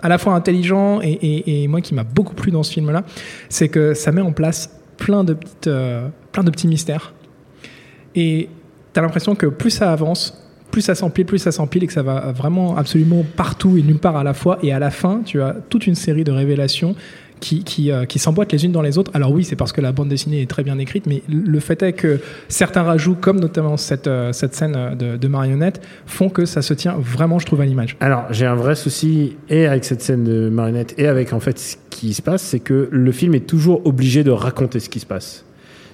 à 0.01 0.09
la 0.09 0.19
fois 0.19 0.35
intelligent 0.35 1.01
et, 1.03 1.67
moi 1.69 1.81
qui 1.81 1.95
m'a 1.95 2.05
beaucoup 2.05 2.35
plu 2.35 2.53
dans 2.53 2.63
ce 2.63 2.73
film-là, 2.73 3.05
c'est 3.49 3.69
que 3.69 3.95
ça 3.95 4.13
met 4.13 4.21
en 4.21 4.33
place 4.33 4.71
plein 4.97 5.25
de, 5.25 5.35
petites, 5.35 5.71
plein 6.33 6.45
de 6.45 6.51
petits 6.51 6.69
mystères. 6.69 7.15
Et 8.15 8.49
tu 8.95 9.01
as 9.01 9.03
l'impression 9.03 9.35
que 9.35 9.47
plus 9.47 9.71
ça 9.71 9.93
avance, 9.93 10.43
plus 10.71 10.83
ça 10.83 10.95
s'empile, 10.95 11.27
plus 11.27 11.39
ça 11.39 11.51
s'empile, 11.53 11.85
et 11.85 11.87
que 11.87 11.93
ça 11.93 12.03
va 12.03 12.33
vraiment 12.33 12.77
absolument 12.77 13.25
partout 13.37 13.77
et 13.77 13.83
nulle 13.83 13.99
part 13.99 14.17
à 14.17 14.25
la 14.25 14.35
fois. 14.35 14.59
Et 14.63 14.73
à 14.73 14.79
la 14.79 14.91
fin, 14.91 15.23
tu 15.25 15.43
as 15.43 15.57
toute 15.69 15.87
une 15.87 15.97
série 15.97 16.25
de 16.25 16.33
révélations 16.33 16.95
qui, 17.41 17.65
qui, 17.65 17.91
euh, 17.91 18.05
qui 18.05 18.19
s'emboîtent 18.19 18.53
les 18.53 18.65
unes 18.65 18.73
dans 18.73 18.83
les 18.83 18.99
autres. 18.99 19.11
Alors 19.15 19.31
oui, 19.33 19.45
c'est 19.45 19.57
parce 19.57 19.73
que 19.73 19.81
la 19.81 19.93
bande 19.93 20.09
dessinée 20.09 20.43
est 20.43 20.51
très 20.51 20.63
bien 20.63 20.79
écrite, 20.79 21.07
mais 21.07 21.23
le 21.29 21.61
fait 21.61 21.83
est 21.83 21.93
que 21.93 22.21
certains 22.49 22.83
rajouts, 22.83 23.15
comme 23.21 23.41
notamment 23.41 23.77
cette, 23.77 24.07
euh, 24.07 24.33
cette 24.33 24.55
scène 24.55 24.75
euh, 24.77 24.95
de, 24.95 25.17
de 25.17 25.29
marionnette, 25.29 25.81
font 26.07 26.29
que 26.29 26.45
ça 26.47 26.63
se 26.63 26.75
tient 26.75 26.95
vraiment, 26.99 27.39
je 27.39 27.47
trouve, 27.47 27.61
à 27.61 27.67
l'image. 27.67 27.97
Alors, 28.01 28.25
j'ai 28.31 28.47
un 28.47 28.55
vrai 28.55 28.75
souci 28.75 29.37
et 29.49 29.67
avec 29.67 29.85
cette 29.85 30.01
scène 30.03 30.25
de 30.25 30.49
marionnette 30.49 30.95
et 30.99 31.07
avec 31.07 31.33
en 31.33 31.41
fait 31.41 31.59
ce 31.59 31.77
qui 31.91 32.15
se 32.15 32.23
passe, 32.23 32.43
c'est 32.43 32.61
que 32.61 32.89
le 32.91 33.13
film 33.13 33.35
est 33.35 33.47
toujours 33.47 33.87
obligé 33.87 34.25
de 34.25 34.31
raconter 34.31 34.81
ce 34.81 34.89
qui 34.89 35.01
se 35.01 35.07
passe. 35.07 35.45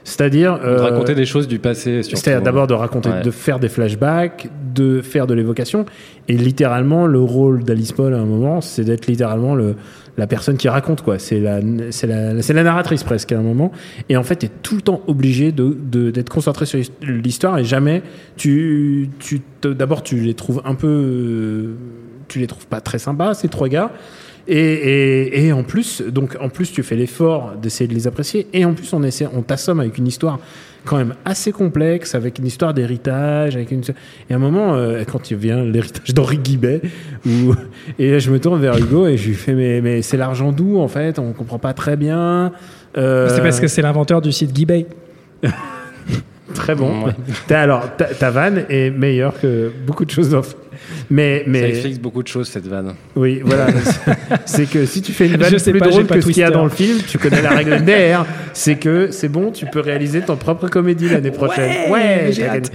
C'est-à-dire 0.05 0.59
De 0.59 0.65
euh, 0.65 0.83
raconter 0.83 1.15
des 1.15 1.27
choses 1.27 1.47
du 1.47 1.61
passé. 1.61 2.03
C'est-à-dire 2.03 2.43
d'abord 2.43 2.67
de 2.67 2.75
raconter, 2.75 3.09
Ouais. 3.09 3.23
de 3.23 3.31
faire 3.31 3.61
des 3.61 3.69
flashbacks, 3.69 4.49
de 4.75 5.01
faire 5.01 5.29
de 5.29 5.35
l'évocation, 5.35 5.87
et 6.29 6.37
littéralement 6.37 7.07
le 7.07 7.21
rôle 7.21 7.63
d'Alice 7.63 7.93
Paul 7.93 8.13
à 8.15 8.19
un 8.19 8.25
moment, 8.25 8.61
c'est 8.61 8.83
d'être 8.83 9.07
littéralement 9.07 9.55
le, 9.55 9.77
la 10.16 10.26
personne 10.26 10.57
qui 10.57 10.69
raconte 10.69 11.02
quoi. 11.02 11.19
C'est 11.19 11.40
la, 11.40 11.61
c'est 11.90 12.07
la, 12.07 12.35
la 12.35 12.62
narratrice 12.62 13.02
presque 13.02 13.33
à 13.33 13.38
un 13.38 13.42
moment, 13.42 13.73
et 14.09 14.16
en 14.16 14.23
fait 14.23 14.37
t'es 14.37 14.50
tout 14.62 14.76
le 14.76 14.83
temps 14.83 15.00
obligé 15.07 15.52
de, 15.52 16.11
d'être 16.11 16.28
concentré 16.28 16.66
sur 16.66 16.78
l'histoire 17.02 17.59
et 17.59 17.64
jamais 17.64 18.02
tu, 18.37 19.09
tu 19.19 19.40
d'abord 19.62 20.02
tu 20.02 20.16
les 20.16 20.35
trouves 20.35 20.61
un 20.64 20.75
peu, 20.75 20.87
euh, 20.87 21.75
tu 22.28 22.38
les 22.38 22.47
trouves 22.47 22.66
pas 22.66 22.81
très 22.81 22.99
sympas 22.99 23.35
ces 23.35 23.49
trois 23.49 23.69
gars. 23.69 23.90
Et, 24.49 24.57
et, 24.59 25.47
et 25.47 25.52
en 25.52 25.62
plus, 25.62 26.02
donc 26.02 26.37
en 26.40 26.49
plus 26.49 26.73
tu 26.73 26.83
fais 26.83 26.97
l'effort 26.97 27.52
d'essayer 27.62 27.87
de 27.87 27.95
les 27.95 28.09
apprécier, 28.09 28.49
et 28.52 28.64
en 28.64 28.75
plus 28.75 28.92
on 28.92 29.04
essaie, 29.04 29.28
on 29.33 29.42
t'assomme 29.42 29.78
avec 29.78 29.99
une 29.99 30.09
histoire 30.09 30.40
quand 30.85 30.97
même 30.97 31.15
assez 31.25 31.53
complexe, 31.53 32.15
avec 32.15 32.39
une 32.39 32.47
histoire 32.47 32.75
d'héritage, 32.75 33.57
avec 33.57 33.71
une 33.71 33.83
et 34.29 34.33
à 34.33 34.37
un 34.37 34.39
moment 34.39 34.75
euh, 34.75 35.05
quand 35.11 35.31
il 35.31 35.37
vient 35.37 35.62
l'héritage 35.62 36.15
d'Henri 36.15 36.39
Guibet, 36.39 36.81
où 37.27 37.55
et 37.99 38.12
là, 38.12 38.19
je 38.19 38.31
me 38.31 38.41
tourne 38.41 38.61
vers 38.61 38.77
Hugo 38.77 39.07
et 39.07 39.17
je 39.17 39.29
lui 39.29 39.35
fais 39.35 39.55
mais 39.55 39.81
mais 39.81 40.03
c'est 40.03 40.17
l'argent 40.17 40.53
d'où 40.53 40.79
en 40.79 40.89
fait, 40.89 41.19
on 41.19 41.33
comprend 41.33 41.59
pas 41.59 41.73
très 41.73 41.97
bien. 41.97 42.53
Euh, 42.97 43.29
C'est 43.29 43.43
parce 43.43 43.61
que 43.61 43.69
c'est 43.69 43.83
l'inventeur 43.83 44.21
du 44.21 44.33
site 44.33 44.53
Guibay. 44.53 44.87
Très 46.55 46.75
bon. 46.75 47.07
Ouais. 47.07 47.55
Alors, 47.55 47.97
ta, 47.97 48.05
ta 48.05 48.31
vanne 48.31 48.67
est 48.69 48.91
meilleure 48.91 49.41
que 49.41 49.73
beaucoup 49.87 50.05
de 50.05 50.11
choses 50.11 50.29
dans 50.31 50.43
film. 50.73 51.07
Mais, 51.11 51.38
Ça 51.38 51.50
mais 51.50 51.69
explique 51.71 52.00
beaucoup 52.00 52.23
de 52.23 52.29
choses, 52.29 52.49
cette 52.49 52.67
vanne. 52.67 52.95
oui, 53.17 53.41
voilà. 53.45 53.67
c'est 54.45 54.67
que 54.69 54.87
si 54.87 55.02
tu 55.02 55.12
fais 55.12 55.26
une 55.29 55.37
vanne 55.38 55.50
Je 55.52 55.59
sais 55.59 55.71
plus 55.71 55.81
pas, 55.81 55.88
drôle 55.88 56.02
j'ai 56.02 56.09
pas 56.09 56.14
que 56.17 56.21
ce 56.23 56.26
qu'il 56.29 56.38
y 56.38 56.43
a 56.43 56.50
dans 56.50 56.64
le 56.64 56.71
film, 56.71 56.99
tu 57.07 57.19
connais 57.19 57.43
la 57.43 57.50
règle 57.50 57.75
NDR. 57.81 58.25
C'est 58.52 58.76
que 58.76 59.11
c'est 59.11 59.29
bon, 59.29 59.50
tu 59.50 59.67
peux 59.67 59.81
réaliser 59.81 60.21
ton 60.21 60.37
propre 60.37 60.69
comédie 60.69 61.09
l'année 61.09 61.31
prochaine. 61.31 61.91
Ouais, 61.91 62.29
j'ai 62.33 62.43
t'as 62.43 62.57
hâte. 62.57 62.73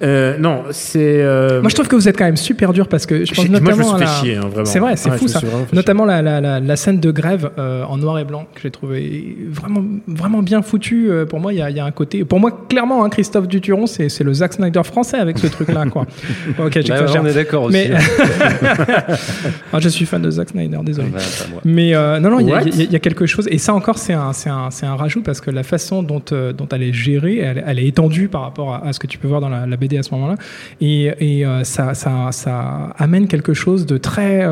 Euh, 0.00 0.36
non, 0.38 0.62
c'est. 0.70 0.98
euh, 1.22 1.60
Moi, 1.60 1.70
je 1.70 1.74
trouve 1.74 1.88
que 1.88 1.96
vous 1.96 2.08
êtes 2.08 2.16
quand 2.16 2.24
même 2.24 2.36
super 2.36 2.72
dur 2.72 2.86
parce 2.86 3.04
que 3.04 3.24
je 3.24 3.34
pense 3.34 3.44
J'ai- 3.44 3.50
moi, 3.50 3.58
je 3.58 3.64
me 3.64 3.70
notamment 3.70 3.96
suis 3.96 3.96
à 3.96 3.98
fait 3.98 4.04
la- 4.04 4.20
chier, 4.20 4.36
hein, 4.36 4.48
vraiment. 4.48 4.64
C'est 4.64 4.78
vrai, 4.78 4.94
c'est 4.96 5.08
Ouais, 5.10 5.14
je 5.16 5.18
fou 5.18 5.24
me 5.24 5.28
ça. 5.30 5.40
Notamment 5.72 6.04
la, 6.04 6.22
la, 6.22 6.40
la, 6.40 6.60
la 6.60 6.76
scène 6.76 7.00
de 7.00 7.10
grève 7.10 7.50
euh, 7.58 7.82
en 7.82 7.96
noir 7.96 8.18
et 8.20 8.24
blanc 8.24 8.46
que 8.54 8.60
j'ai 8.62 8.70
trouvé 8.70 9.36
vraiment, 9.50 9.82
vraiment 10.06 10.42
bien 10.42 10.62
foutue. 10.62 11.10
Euh, 11.10 11.24
Pour 11.26 11.40
moi, 11.40 11.52
il 11.52 11.56
y 11.56 11.72
y 11.74 11.80
a 11.80 11.84
un 11.84 11.90
côté. 11.90 12.24
Pour 12.24 12.38
moi, 12.38 12.66
clairement, 12.68 13.04
hein, 13.04 13.08
Christophe 13.08 13.48
Duturon, 13.48 13.86
c'est 13.86 14.20
le 14.20 14.32
Zack 14.34 14.52
Snyder 14.52 14.82
français 14.84 15.16
avec 15.18 15.38
ce 15.38 15.48
truc-là, 15.48 15.84
quoi. 15.86 16.06
ok, 16.58 16.72
j'exagère. 16.74 17.22
Est 17.28 17.34
d'accord 17.34 17.64
aussi. 17.64 17.76
Mais 17.88 17.90
Ah, 19.72 19.78
je 19.80 19.88
suis 19.88 20.06
fan 20.06 20.22
de 20.22 20.30
Zack 20.30 20.50
Snyder, 20.50 20.78
désolé. 20.82 21.08
Bah, 21.08 21.18
pas 21.18 21.50
moi. 21.50 21.60
Mais 21.64 21.94
euh, 21.94 22.18
non, 22.20 22.30
non, 22.30 22.40
il 22.40 22.48
y, 22.48 22.52
a- 22.52 22.62
y 22.62 22.94
y 22.94 23.00
quelque 23.00 23.26
chose. 23.26 23.46
Et 23.50 23.58
ça 23.58 23.74
encore, 23.74 23.98
c'est 23.98 24.12
un, 24.14 24.30
un, 24.46 24.68
un 24.82 24.96
rajout 24.96 25.22
parce 25.22 25.40
que 25.40 25.50
la 25.50 25.62
façon 25.62 26.02
dont, 26.02 26.22
euh, 26.32 26.52
dont 26.52 26.68
elle 26.72 26.82
est 26.82 26.92
gérée, 26.92 27.38
elle, 27.38 27.62
elle 27.66 27.78
est 27.78 27.86
étendue 27.86 28.28
par 28.28 28.42
rapport 28.42 28.74
à, 28.74 28.86
à 28.86 28.92
ce 28.92 28.98
que 28.98 29.06
tu 29.06 29.18
peux 29.18 29.28
voir 29.28 29.40
dans 29.40 29.48
la, 29.48 29.66
la 29.66 29.76
BD 29.76 29.98
à 29.98 30.02
ce 30.02 30.12
moment-là. 30.14 30.36
Et, 30.80 31.10
et 31.20 31.46
euh, 31.46 31.64
ça, 31.64 31.94
ça, 31.94 32.28
ça 32.32 32.94
amène 32.98 33.28
quelque 33.28 33.54
chose 33.54 33.86
de 33.86 33.98
très, 33.98 34.44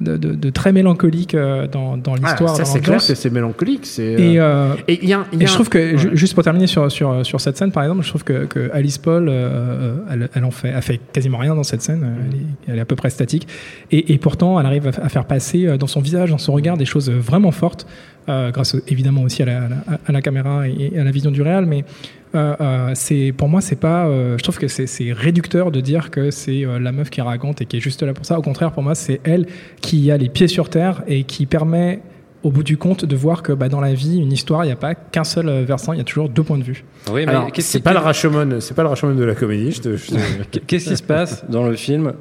de, 0.00 0.16
de- 0.16 0.34
de 0.34 0.50
très 0.50 0.72
mélancolique 0.72 1.34
euh, 1.34 1.66
dans, 1.66 1.96
dans 1.96 2.14
ah, 2.14 2.16
l'histoire. 2.28 2.56
ça, 2.56 2.64
c'est 2.64 2.80
clair 2.80 2.98
que 2.98 3.14
c'est 3.14 3.30
mélancolique. 3.30 3.86
Et, 3.98 4.38
euh, 4.40 4.42
euh, 4.42 4.74
Et 4.88 4.98
il 5.02 5.08
y 5.08 5.12
a, 5.12 5.24
il 5.32 5.38
y 5.38 5.42
a 5.42 5.44
et 5.44 5.46
je 5.46 5.52
trouve 5.52 5.68
que, 5.68 5.78
Ouais. 5.78 6.10
juste 6.16 6.34
pour 6.34 6.42
terminer 6.44 6.66
sur, 6.66 6.90
sur, 6.90 7.24
sur 7.26 7.40
cette 7.40 7.56
scène, 7.56 7.70
par 7.72 7.82
exemple, 7.82 8.02
je 8.02 8.08
trouve 8.08 8.24
que, 8.24 8.44
que 8.46 8.70
Alice 8.72 8.98
Paul, 8.98 9.28
euh, 9.28 9.96
elle, 10.10 10.28
elle 10.34 10.44
en 10.44 10.50
fait, 10.50 10.68
elle 10.68 10.82
fait 10.82 11.00
quasiment 11.12 11.38
rien 11.38 11.54
dans 11.54 11.62
cette 11.64 11.82
scène. 11.82 12.02
Elle 12.28 12.34
est, 12.36 12.42
elle 12.72 12.78
est 12.78 12.82
à 12.82 12.84
peu 12.86 12.96
près 12.96 13.10
statique. 13.10 13.46
Et, 13.90 14.12
et 14.12 14.18
pourtant, 14.18 14.58
elle 14.58 14.66
arrive 14.66 14.86
à, 14.88 15.08
faire 15.08 15.24
passer 15.26 15.66
euh, 15.66 15.76
dans 15.76 15.86
son 15.86 16.00
visage, 16.00 16.30
dans 16.30 16.38
son 16.38 16.52
regard, 16.52 16.76
des 16.76 16.84
choses 16.86 17.10
vraiment 17.10 17.50
fortes, 17.52 17.86
euh, 18.28 18.50
grâce 18.50 18.76
évidemment 18.88 19.22
aussi 19.22 19.42
à 19.42 19.46
la, 19.46 19.56
à 19.64 19.68
la- 19.68 19.76
à 20.06 20.12
la 20.12 20.22
caméra 20.22 20.68
et 20.68 20.98
à 20.98 21.04
la 21.04 21.10
vision 21.10 21.30
du 21.30 21.42
réel. 21.42 21.66
Mais 21.66 21.78
euh, 21.78 21.82
euh, 21.82 22.19
c'est, 22.94 23.32
pour 23.36 23.48
moi, 23.48 23.60
c'est 23.60 23.76
pas. 23.80 24.06
euh, 24.06 24.38
je 24.38 24.42
trouve 24.42 24.58
que 24.58 24.68
c'est, 24.68 24.86
c'est 24.86 25.12
réducteur 25.12 25.70
de 25.70 25.80
dire 25.80 26.10
que 26.10 26.30
c'est 26.30 26.64
euh, 26.64 26.78
la 26.78 26.92
meuf 26.92 27.10
qui 27.10 27.20
raconte 27.20 27.60
et 27.60 27.66
qui 27.66 27.76
est 27.76 27.80
juste 27.80 28.02
là 28.02 28.12
pour 28.14 28.24
ça. 28.24 28.38
Au 28.38 28.42
contraire, 28.42 28.72
pour 28.72 28.82
moi, 28.82 28.94
c'est 28.94 29.20
elle 29.24 29.46
qui 29.80 30.10
a 30.10 30.16
les 30.16 30.28
pieds 30.28 30.48
sur 30.48 30.68
terre 30.68 31.02
et 31.08 31.24
qui 31.24 31.46
permet 31.46 32.00
au 32.42 32.50
bout 32.50 32.62
du 32.62 32.76
compte 32.78 33.04
de 33.04 33.16
voir 33.16 33.42
que 33.42 33.52
bah, 33.52 33.68
dans 33.68 33.80
la 33.80 33.92
vie, 33.92 34.18
une 34.18 34.32
histoire, 34.32 34.64
il 34.64 34.68
n'y 34.68 34.72
a 34.72 34.76
pas 34.76 34.94
qu'un 34.94 35.24
seul 35.24 35.48
euh, 35.48 35.64
versant, 35.64 35.92
il 35.92 35.98
y 35.98 36.00
a 36.00 36.04
toujours 36.04 36.28
deux 36.28 36.42
points 36.42 36.56
de 36.58 36.62
vue. 36.64 36.84
Oui, 37.12 37.26
mais 37.26 37.34
c'est 37.58 37.78
qui- 37.78 37.82
pas 37.82 37.92
le 37.92 37.98
Rashomon, 37.98 38.60
c'est 38.60 38.74
pas 38.74 38.82
le 38.82 38.88
Rashomon 38.88 39.14
de 39.14 39.24
la 39.24 39.34
comédie. 39.34 39.72
Je 39.72 39.80
te, 39.82 39.96
je 39.96 40.10
te- 40.50 40.58
Qu'est-ce 40.66 40.88
qui 40.88 40.96
se 40.96 41.02
passe 41.02 41.44
dans 41.50 41.64
le 41.66 41.76
film 41.76 42.12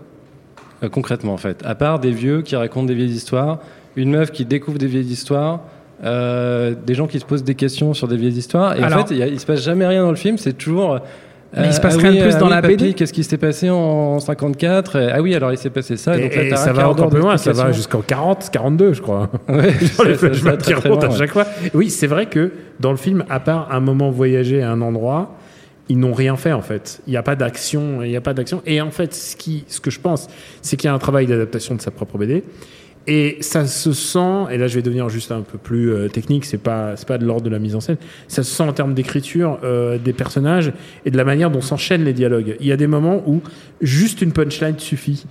euh, 0.84 0.90
concrètement 0.90 1.34
en 1.34 1.38
fait? 1.38 1.62
À 1.66 1.76
part 1.76 2.00
des 2.00 2.12
vieux 2.12 2.42
qui 2.42 2.56
racontent 2.58 2.86
des 2.88 2.96
vieilles 2.96 3.12
histoires, 3.12 3.60
une 3.96 4.12
meuf 4.12 4.32
qui 4.32 4.44
découvre 4.46 4.78
des 4.78 4.88
vieilles 4.88 5.06
histoires, 5.12 5.62
euh, 6.04 6.74
des 6.86 6.94
gens 6.96 7.08
qui 7.08 7.20
se 7.20 7.26
posent 7.26 7.44
des 7.44 7.56
questions 7.56 7.94
sur 7.94 8.08
des 8.08 8.16
vieilles 8.18 8.38
histoires, 8.38 8.76
et 8.78 8.84
Alors- 8.84 9.00
en 9.04 9.06
fait 9.06 9.14
il, 9.14 9.18
y 9.20 9.24
a- 9.24 9.28
il 9.28 9.40
se 9.40 9.46
passe 9.46 9.64
jamais 9.64 9.86
rien 9.88 10.04
dans 10.04 10.10
le 10.12 10.16
film, 10.16 10.38
c'est 10.38 10.54
toujours. 10.54 10.94
euh, 10.96 11.00
Mais 11.58 11.68
il 11.68 11.74
se 11.74 11.82
passe 11.82 11.96
ah 11.98 12.02
rien 12.02 12.12
de 12.12 12.18
oui, 12.18 12.22
plus 12.22 12.36
ah 12.36 12.40
dans 12.40 12.46
oui, 12.46 12.52
la 12.52 12.62
papy, 12.62 12.76
BD? 12.78 12.94
Qu'est-ce 12.94 13.12
qui 13.12 13.24
s'était 13.24 13.38
passé 13.40 13.70
en 13.72 14.20
54 14.20 14.96
Et, 14.98 15.10
Ah 15.12 15.20
oui, 15.22 15.34
alors 15.34 15.52
il 15.52 15.58
s'est 15.58 15.72
passé 15.72 15.98
ça. 15.98 16.16
Et, 16.16 16.22
donc 16.22 16.36
là, 16.36 16.44
et 16.44 16.50
t'as 16.50 16.56
ça 16.58 16.74
va 16.74 16.88
encore 16.88 17.10
plus 17.10 17.20
loin, 17.22 17.38
ça 17.38 17.52
va 17.54 17.72
jusqu'en 17.72 18.02
40, 18.02 18.50
42, 18.52 18.94
je 18.94 19.02
crois. 19.02 19.30
Ouais, 19.50 19.72
Genre 19.98 20.06
les 20.06 20.16
ça- 20.16 20.58
très, 20.58 20.74
très 20.76 20.90
loin, 20.90 21.00
à 21.00 21.08
ouais. 21.10 21.18
chaque 21.18 21.32
fois. 21.32 21.46
Oui, 21.74 21.90
c'est 21.90 22.06
vrai 22.08 22.28
que 22.28 22.52
dans 22.80 22.92
le 22.92 22.98
film, 22.98 23.26
à 23.30 23.40
part 23.40 23.68
un 23.72 23.80
moment 23.80 24.12
voyagé 24.12 24.62
à 24.62 24.70
un 24.72 24.80
endroit, 24.82 25.36
ils 25.92 25.98
n'ont 25.98 26.14
rien 26.14 26.36
fait 26.36 26.52
en 26.52 26.62
fait. 26.62 27.02
Il 27.08 27.12
n'y 27.12 27.18
a 27.18 27.24
pas 27.24 27.36
d'action, 27.36 28.04
il 28.04 28.10
n'y 28.12 28.16
a 28.16 28.22
pas 28.22 28.36
d'action. 28.36 28.62
Et 28.68 28.80
en 28.80 28.92
fait, 28.92 29.16
ce 29.16 29.36
qui, 29.36 29.66
ce 29.68 29.80
que 29.80 29.90
je 29.90 30.00
pense, 30.00 30.28
c'est 30.62 30.78
qu'il 30.78 30.88
y 30.88 30.92
a 30.92 30.94
un 30.94 31.00
travail 31.00 31.26
d'adaptation 31.26 31.74
de 31.74 31.82
sa 31.82 31.90
propre 31.90 32.20
BD. 32.20 32.44
Et 33.08 33.38
ça 33.42 33.66
se 33.66 33.92
sent, 33.94 34.46
et 34.52 34.58
là 34.58 34.68
je 34.68 34.76
vais 34.76 34.82
devenir 34.82 35.10
juste 35.10 35.32
un 35.32 35.42
peu 35.42 35.58
plus 35.58 35.92
euh, 35.92 36.10
technique, 36.10 36.46
c'est 36.46 36.60
pas, 36.60 36.94
pas 37.08 37.18
de 37.18 37.26
l'ordre 37.26 37.44
de 37.44 37.50
la 37.50 37.58
mise 37.58 37.76
en 37.76 37.80
scène, 37.80 37.98
ça 38.28 38.44
se 38.44 38.54
sent 38.54 38.64
en 38.64 38.74
termes 38.74 38.94
d'écriture 38.94 39.58
euh, 39.64 39.98
des 39.98 40.14
personnages 40.14 40.74
et 41.06 41.12
de 41.12 41.18
la 41.18 41.24
manière 41.24 41.50
dont 41.50 41.62
s'enchaînent 41.62 42.04
les 42.04 42.14
dialogues. 42.14 42.56
Il 42.60 42.68
y 42.68 42.72
a 42.72 42.78
des 42.78 42.88
moments 42.88 43.24
où 43.26 43.42
juste 43.82 44.22
une 44.22 44.32
punchline 44.32 44.78
suffit. 44.78 45.26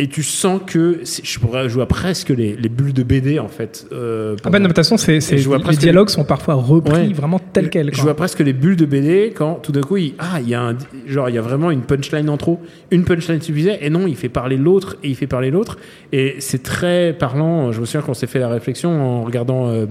Et 0.00 0.08
tu 0.08 0.24
sens 0.24 0.60
que 0.66 1.02
je 1.22 1.38
pourrais 1.38 1.68
jouer 1.68 1.84
à 1.84 1.86
presque 1.86 2.30
les, 2.30 2.56
les 2.56 2.68
bulles 2.68 2.92
de 2.92 3.04
BD 3.04 3.38
en 3.38 3.46
fait. 3.46 3.86
euh, 3.92 4.34
Ah 4.42 4.50
bah 4.50 4.58
non, 4.58 4.64
de 4.64 4.68
toute 4.70 4.76
façon, 4.76 4.96
c'est, 4.96 5.20
les 5.20 5.76
dialogues 5.76 6.08
sont 6.08 6.24
parfois 6.24 6.54
repris 6.54 6.92
Ouais. 7.08 7.12
vraiment 7.12 7.38
tels 7.52 7.70
quels. 7.70 7.94
je 7.94 8.02
vois 8.02 8.14
presque 8.16 8.40
les 8.40 8.52
bulles 8.52 8.74
de 8.74 8.86
BD 8.86 9.32
quand 9.36 9.54
tout 9.62 9.70
d'un 9.70 9.82
coup, 9.82 9.96
il, 9.96 10.14
ah, 10.18 10.40
il 10.40 10.48
y 10.48 10.54
a 10.54 10.62
un, 10.62 10.76
genre, 11.06 11.28
il 11.28 11.36
y 11.36 11.38
a 11.38 11.42
vraiment 11.42 11.70
une 11.70 11.82
punchline 11.82 12.28
en 12.28 12.36
trop. 12.36 12.60
Une 12.90 13.04
punchline 13.04 13.40
suffisait, 13.40 13.78
et 13.82 13.88
non, 13.90 14.08
il 14.08 14.16
fait 14.16 14.28
parler 14.28 14.56
l'autre, 14.56 14.96
et 15.04 15.08
il 15.10 15.14
fait 15.14 15.28
parler 15.28 15.52
l'autre. 15.52 15.78
Et 16.12 16.34
c'est 16.40 16.64
très 16.64 17.12
parlant. 17.16 17.70
Je 17.70 17.80
me 17.80 17.86
souviens 17.86 18.00
qu'on 18.02 18.14
s'est 18.14 18.26
fait 18.26 18.40
la 18.40 18.48
réflexion 18.48 18.90
en 18.90 19.22
regardant 19.22 19.68
euh, 19.68 19.86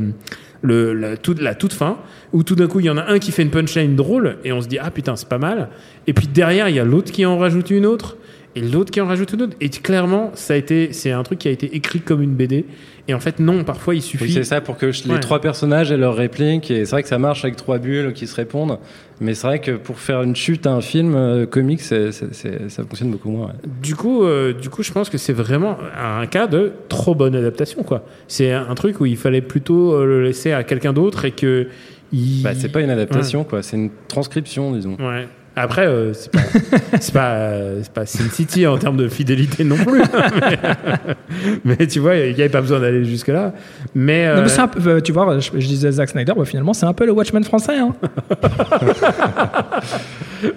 le, 0.62 0.94
la, 0.94 1.16
toute, 1.16 1.40
la 1.42 1.56
toute 1.56 1.72
fin, 1.72 1.98
où 2.34 2.44
tout 2.44 2.56
d'un 2.56 2.68
coup, 2.68 2.82
il 2.82 2.88
y 2.88 2.90
en 2.90 2.98
a 2.98 3.06
un 3.10 3.20
qui 3.20 3.32
fait 3.32 3.44
une 3.44 3.52
punchline 3.52 3.96
drôle, 3.96 4.36
et 4.44 4.52
on 4.52 4.60
se 4.60 4.68
dit, 4.68 4.80
ah 4.80 4.92
putain, 4.92 5.16
c'est 5.16 5.30
pas 5.30 5.38
mal. 5.38 5.70
Et 6.08 6.14
puis 6.14 6.28
derrière, 6.28 6.68
il 6.68 6.76
y 6.76 6.80
a 6.80 6.84
l'autre 6.84 7.12
qui 7.14 7.26
en 7.26 7.38
rajoute 7.38 7.70
une 7.70 7.86
autre. 7.86 8.18
Et 8.56 8.62
l'autre 8.62 8.92
qui 8.92 9.02
en 9.02 9.08
rajoute 9.08 9.34
une 9.34 9.42
autre. 9.44 9.56
Et 9.62 9.70
clairement, 9.70 10.30
ça 10.36 10.54
a 10.54 10.58
été, 10.58 10.94
c'est 10.94 11.12
un 11.12 11.24
truc 11.24 11.40
qui 11.40 11.48
a 11.48 11.52
été 11.52 11.76
écrit 11.76 12.00
comme 12.02 12.22
une 12.22 12.36
BD. 12.36 12.66
Et 13.08 13.14
en 13.16 13.20
fait, 13.20 13.40
non, 13.40 13.64
parfois 13.64 13.96
il 13.96 14.02
suffit. 14.02 14.26
Oui, 14.26 14.32
c'est 14.32 14.44
ça 14.44 14.62
pour 14.62 14.78
que 14.78 14.92
je- 14.92 15.06
les 15.06 15.16
Ouais. 15.16 15.20
trois 15.20 15.42
personnages 15.42 15.92
aient 15.92 15.98
leur 15.98 16.16
réplique. 16.16 16.70
Et 16.70 16.86
c'est 16.86 16.92
vrai 16.92 17.02
que 17.04 17.10
ça 17.10 17.18
marche 17.18 17.44
avec 17.44 17.56
trois 17.58 17.80
bulles 17.80 18.14
qui 18.14 18.28
se 18.28 18.36
répondent. 18.36 18.78
Mais 19.20 19.34
c'est 19.34 19.48
vrai 19.48 19.60
que 19.60 19.72
pour 19.72 19.98
faire 20.00 20.22
une 20.22 20.36
chute 20.36 20.68
à 20.68 20.72
un 20.74 20.82
film 20.82 21.16
euh, 21.16 21.46
comique, 21.48 21.82
c'est- 21.82 22.12
c'est- 22.12 22.32
c'est- 22.34 22.70
ça 22.70 22.84
fonctionne 22.84 23.10
beaucoup 23.12 23.32
moins. 23.32 23.48
ouais. 23.48 23.54
Du 23.82 23.96
coup, 23.96 24.24
euh, 24.24 24.54
du 24.54 24.70
coup, 24.70 24.84
je 24.84 24.92
pense 24.92 25.10
que 25.10 25.18
c'est 25.18 25.34
vraiment 25.34 25.78
un 25.98 26.26
cas 26.28 26.46
de 26.48 26.74
trop 26.90 27.16
bonne 27.16 27.36
adaptation, 27.36 27.82
quoi. 27.84 28.06
C'est 28.28 28.52
un 28.52 28.76
truc 28.76 29.02
où 29.02 29.06
il 29.08 29.18
fallait 29.18 29.42
plutôt 29.42 29.94
euh, 29.96 30.06
le 30.06 30.24
laisser 30.24 30.52
à 30.52 30.64
quelqu'un 30.64 30.94
d'autre 30.94 31.26
et 31.26 31.32
que. 31.32 31.68
Il... 32.16 32.44
Bah, 32.44 32.52
c'est 32.54 32.72
pas 32.72 32.82
une 32.82 32.92
adaptation, 32.92 33.44
quoi. 33.44 33.64
C'est 33.64 33.76
une 33.78 33.90
transcription, 34.08 34.72
disons. 34.74 34.96
Ouais. 35.00 35.28
Après, 35.56 35.86
euh, 35.86 36.14
c'est 36.14 36.32
pas, 36.32 36.40
c'est 37.00 37.14
pas, 37.14 37.32
euh, 37.34 37.80
c'est 37.84 37.94
pas 37.94 38.06
Sin 38.08 38.28
City 38.30 38.66
en 38.66 38.78
termes 38.78 38.98
de 38.98 39.08
fidélité 39.08 39.64
non 39.64 39.78
plus. 39.78 40.02
mais, 41.64 41.64
mais 41.64 41.88
tu 41.88 42.00
vois, 42.00 42.16
il 42.16 42.34
n'y 42.34 42.42
avait 42.42 42.50
pas 42.50 42.62
besoin 42.62 42.80
d'aller 42.80 43.06
jusque 43.06 43.28
là. 43.28 43.54
Mais, 43.94 44.26
Non, 44.28 44.40
euh, 44.40 44.42
mais 44.44 44.50
c'est 44.50 44.62
un 44.62 44.68
peu- 44.68 45.02
tu 45.02 45.12
vois, 45.12 45.38
je, 45.40 45.52
je 45.54 45.68
disais 45.68 45.92
Zack 45.92 46.10
Snyder, 46.10 46.34
bah, 46.36 46.46
finalement, 46.46 46.74
c'est 46.74 46.88
un 46.88 46.94
peu 46.94 47.06
le 47.06 47.12
Watchmen 47.12 47.44
français. 47.44 47.78
Hein. 47.78 47.94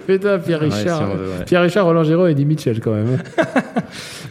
putain, 0.07 0.39
Pierre 0.39 0.61
Ouais, 0.61 0.69
Richard, 0.69 1.09
ouais. 1.11 1.15
Pierre 1.45 1.61
Richard, 1.61 1.85
Roland 1.85 2.03
Giraud 2.03 2.27
et 2.27 2.31
Eddie 2.31 2.45
Mitchell 2.45 2.79
quand 2.79 2.93
même. 2.93 3.17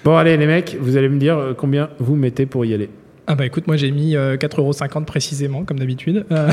bon, 0.05 0.17
allez, 0.17 0.37
les 0.37 0.47
mecs, 0.47 0.77
vous 0.81 0.97
allez 0.97 1.09
me 1.09 1.19
dire 1.19 1.37
euh, 1.39 1.55
combien 1.57 1.89
vous 1.99 2.17
mettez 2.17 2.47
pour 2.47 2.65
y 2.65 2.75
aller. 2.75 2.91
Ah 3.29 3.35
bah 3.35 3.45
écoute, 3.45 3.67
moi 3.67 3.77
j'ai 3.77 3.91
mis 3.91 4.15
euh, 4.15 4.37
4,50€ 4.37 5.05
précisément, 5.05 5.65
comme 5.65 5.81
d'habitude. 5.81 6.25
Euh, 6.31 6.49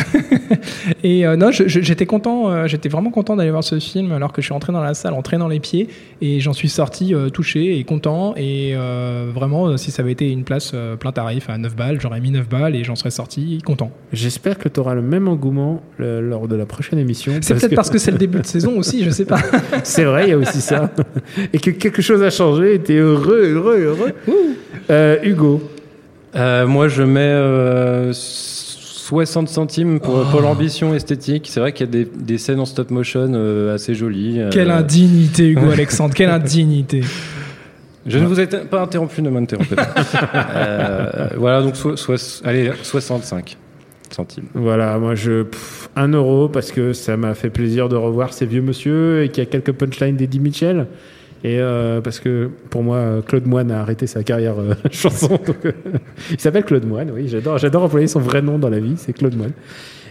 et 1.03 1.25
euh, 1.25 1.35
non, 1.35 1.51
j'étais 1.51 2.07
content, 2.07 2.49
euh, 2.49 2.65
j'étais 2.65 2.89
vraiment 2.89 3.11
content 3.11 3.35
d'aller 3.35 3.51
voir 3.51 3.63
ce 3.63 3.77
film 3.79 4.11
alors 4.11 4.33
que 4.33 4.41
je 4.41 4.47
suis 4.47 4.55
entré 4.55 4.73
dans 4.73 4.81
la 4.81 4.95
salle 4.95 5.13
en 5.13 5.21
traînant 5.21 5.47
les 5.47 5.59
pieds 5.59 5.87
et 6.21 6.39
j'en 6.39 6.53
suis 6.53 6.69
sorti 6.69 7.13
euh, 7.13 7.29
touché 7.29 7.77
et 7.77 7.83
content. 7.83 8.33
Et 8.37 8.73
euh, 8.75 9.29
vraiment, 9.33 9.67
euh, 9.67 9.77
si 9.77 9.91
ça 9.91 10.01
avait 10.01 10.13
été 10.13 10.31
une 10.31 10.43
place 10.43 10.71
euh, 10.73 10.95
plein 10.95 11.11
tarif 11.11 11.47
à 11.47 11.59
9 11.59 11.75
balles, 11.75 12.01
j'aurais 12.01 12.19
mis 12.19 12.31
9 12.31 12.49
balles 12.49 12.75
et 12.75 12.83
j'en 12.83 12.95
serais 12.95 13.11
sorti 13.11 13.59
content. 13.63 13.91
J'espère 14.11 14.57
que 14.57 14.67
tu 14.67 14.79
auras 14.79 14.95
le 14.95 15.03
même 15.03 15.27
engouement 15.27 15.83
lors 15.99 16.47
de 16.47 16.55
la 16.55 16.65
prochaine 16.65 16.97
émission. 16.97 17.33
C'est 17.41 17.53
peut-être 17.53 17.75
parce 17.75 17.91
que 17.91 17.99
c'est 17.99 18.11
le 18.11 18.17
début 18.17 18.39
de 18.39 18.47
saison 18.47 18.77
aussi, 18.79 19.03
je 19.03 19.11
sais 19.11 19.25
pas. 19.25 19.39
C'est 19.83 20.05
vrai, 20.05 20.25
il 20.25 20.29
y 20.29 20.33
a 20.33 20.37
aussi 20.37 20.61
ça. 20.61 20.89
et 21.51 21.59
que 21.59 21.69
quelque 21.69 22.01
chose 22.01 22.23
a 22.23 22.29
changé 22.29 22.75
et 22.75 22.79
t'es 22.79 22.95
heureux, 22.95 23.53
heureux, 23.53 23.79
heureux. 23.79 24.13
Euh, 24.89 25.17
Hugo, 25.23 25.61
Euh, 26.35 26.65
moi, 26.67 26.87
je 26.87 27.03
mets 27.03 27.19
euh, 27.21 28.11
60 28.13 29.47
centimes 29.49 29.99
pour, 29.99 30.15
Oh. 30.15 30.25
pour 30.31 30.41
l'ambition 30.41 30.93
esthétique. 30.95 31.47
C'est 31.49 31.59
vrai 31.59 31.73
qu'il 31.73 31.85
y 31.85 31.89
a 31.89 31.91
des, 31.91 32.05
des 32.05 32.37
scènes 32.37 32.59
en 32.59 32.65
stop 32.65 32.89
motion 32.89 33.31
euh, 33.33 33.75
assez 33.75 33.93
jolies. 33.93 34.39
euh, 34.41 34.49
Quelle 34.51 34.71
indignité, 34.71 35.49
Hugo 35.49 35.69
Alexandre, 35.71 36.13
quelle 36.15 36.29
indignité. 36.31 37.01
Je 38.05 38.17
ne 38.19 38.25
vous 38.25 38.39
ai 38.39 38.47
pas 38.47 38.81
interrompu, 38.81 39.21
ne 39.21 39.29
m'interrompez 39.29 39.75
pas. 39.75 39.87
Euh, 40.55 41.27
voilà, 41.37 41.61
donc 41.61 41.75
so- 41.75 41.95
soix- 41.95 42.41
allez, 42.43 42.71
65 42.81 43.57
centimes. 44.09 44.45
voilà, 44.53 44.97
moi 44.99 45.15
je. 45.15 45.43
pff, 45.43 45.89
un 45.95 46.09
euro 46.09 46.49
parce 46.49 46.71
que 46.71 46.93
ça 46.93 47.15
m'a 47.17 47.33
fait 47.33 47.49
plaisir 47.49 47.87
de 47.89 47.95
revoir 47.95 48.33
ces 48.33 48.45
vieux 48.45 48.61
monsieur 48.61 49.23
et 49.23 49.29
qu'il 49.29 49.43
y 49.43 49.47
a 49.47 49.49
quelques 49.49 49.71
punchlines 49.71 50.15
d'Eddie 50.17 50.39
Mitchell. 50.39 50.87
Et 51.43 51.59
euh, 51.59 51.99
parce 51.99 52.19
que 52.19 52.49
pour 52.69 52.83
moi, 52.83 53.21
Claude 53.27 53.45
Moine 53.45 53.69
a 53.71 53.81
arrêté 53.81 54.07
sa 54.07 54.23
carrière 54.23 54.59
euh, 54.59 54.75
chanson. 54.91 55.37
euh, 55.65 55.71
il 56.31 56.39
s'appelle 56.39 56.63
Claude 56.63 56.85
Moine, 56.85 57.11
oui, 57.13 57.27
j'adore, 57.27 57.57
j'adore 57.57 57.83
employer 57.83 58.07
son 58.07 58.21
vrai 58.21 58.41
nom 58.41 58.57
dans 58.57 58.69
la 58.69 58.79
vie, 58.79 58.93
c'est 58.97 59.13
Claude 59.13 59.35
Moine. 59.35 59.51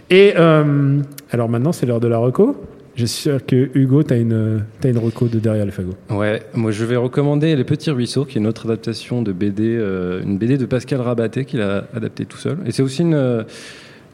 Et 0.09 0.33
alors 0.35 1.49
maintenant, 1.49 1.71
c'est 1.71 1.85
l'heure 1.85 1.99
de 2.01 2.07
la 2.07 2.17
reco. 2.17 2.55
Je 2.95 3.07
suis 3.07 3.23
sûr 3.23 3.43
que 3.43 3.71
Hugo, 3.73 4.03
tu 4.03 4.13
as 4.13 4.17
une, 4.17 4.63
une 4.83 4.97
reco 4.99 5.27
de 5.27 5.39
derrière 5.39 5.65
les 5.65 5.71
fagots. 5.71 5.95
Ouais, 6.11 6.43
moi 6.53 6.69
je 6.69 6.85
vais 6.85 6.97
recommander 6.97 7.55
Les 7.55 7.63
Petits 7.63 7.89
Ruisseaux, 7.89 8.23
qui 8.25 8.37
est 8.37 8.41
une 8.41 8.45
autre 8.45 8.67
adaptation 8.67 9.23
de 9.23 9.31
BD, 9.31 9.75
une 10.23 10.37
BD 10.37 10.57
de 10.59 10.67
Pascal 10.67 11.01
Rabaté 11.01 11.45
qu'il 11.45 11.61
a 11.61 11.85
adapté 11.95 12.25
tout 12.25 12.37
seul. 12.37 12.57
Et 12.67 12.71
c'est 12.71 12.83
aussi 12.83 13.01
une, 13.01 13.45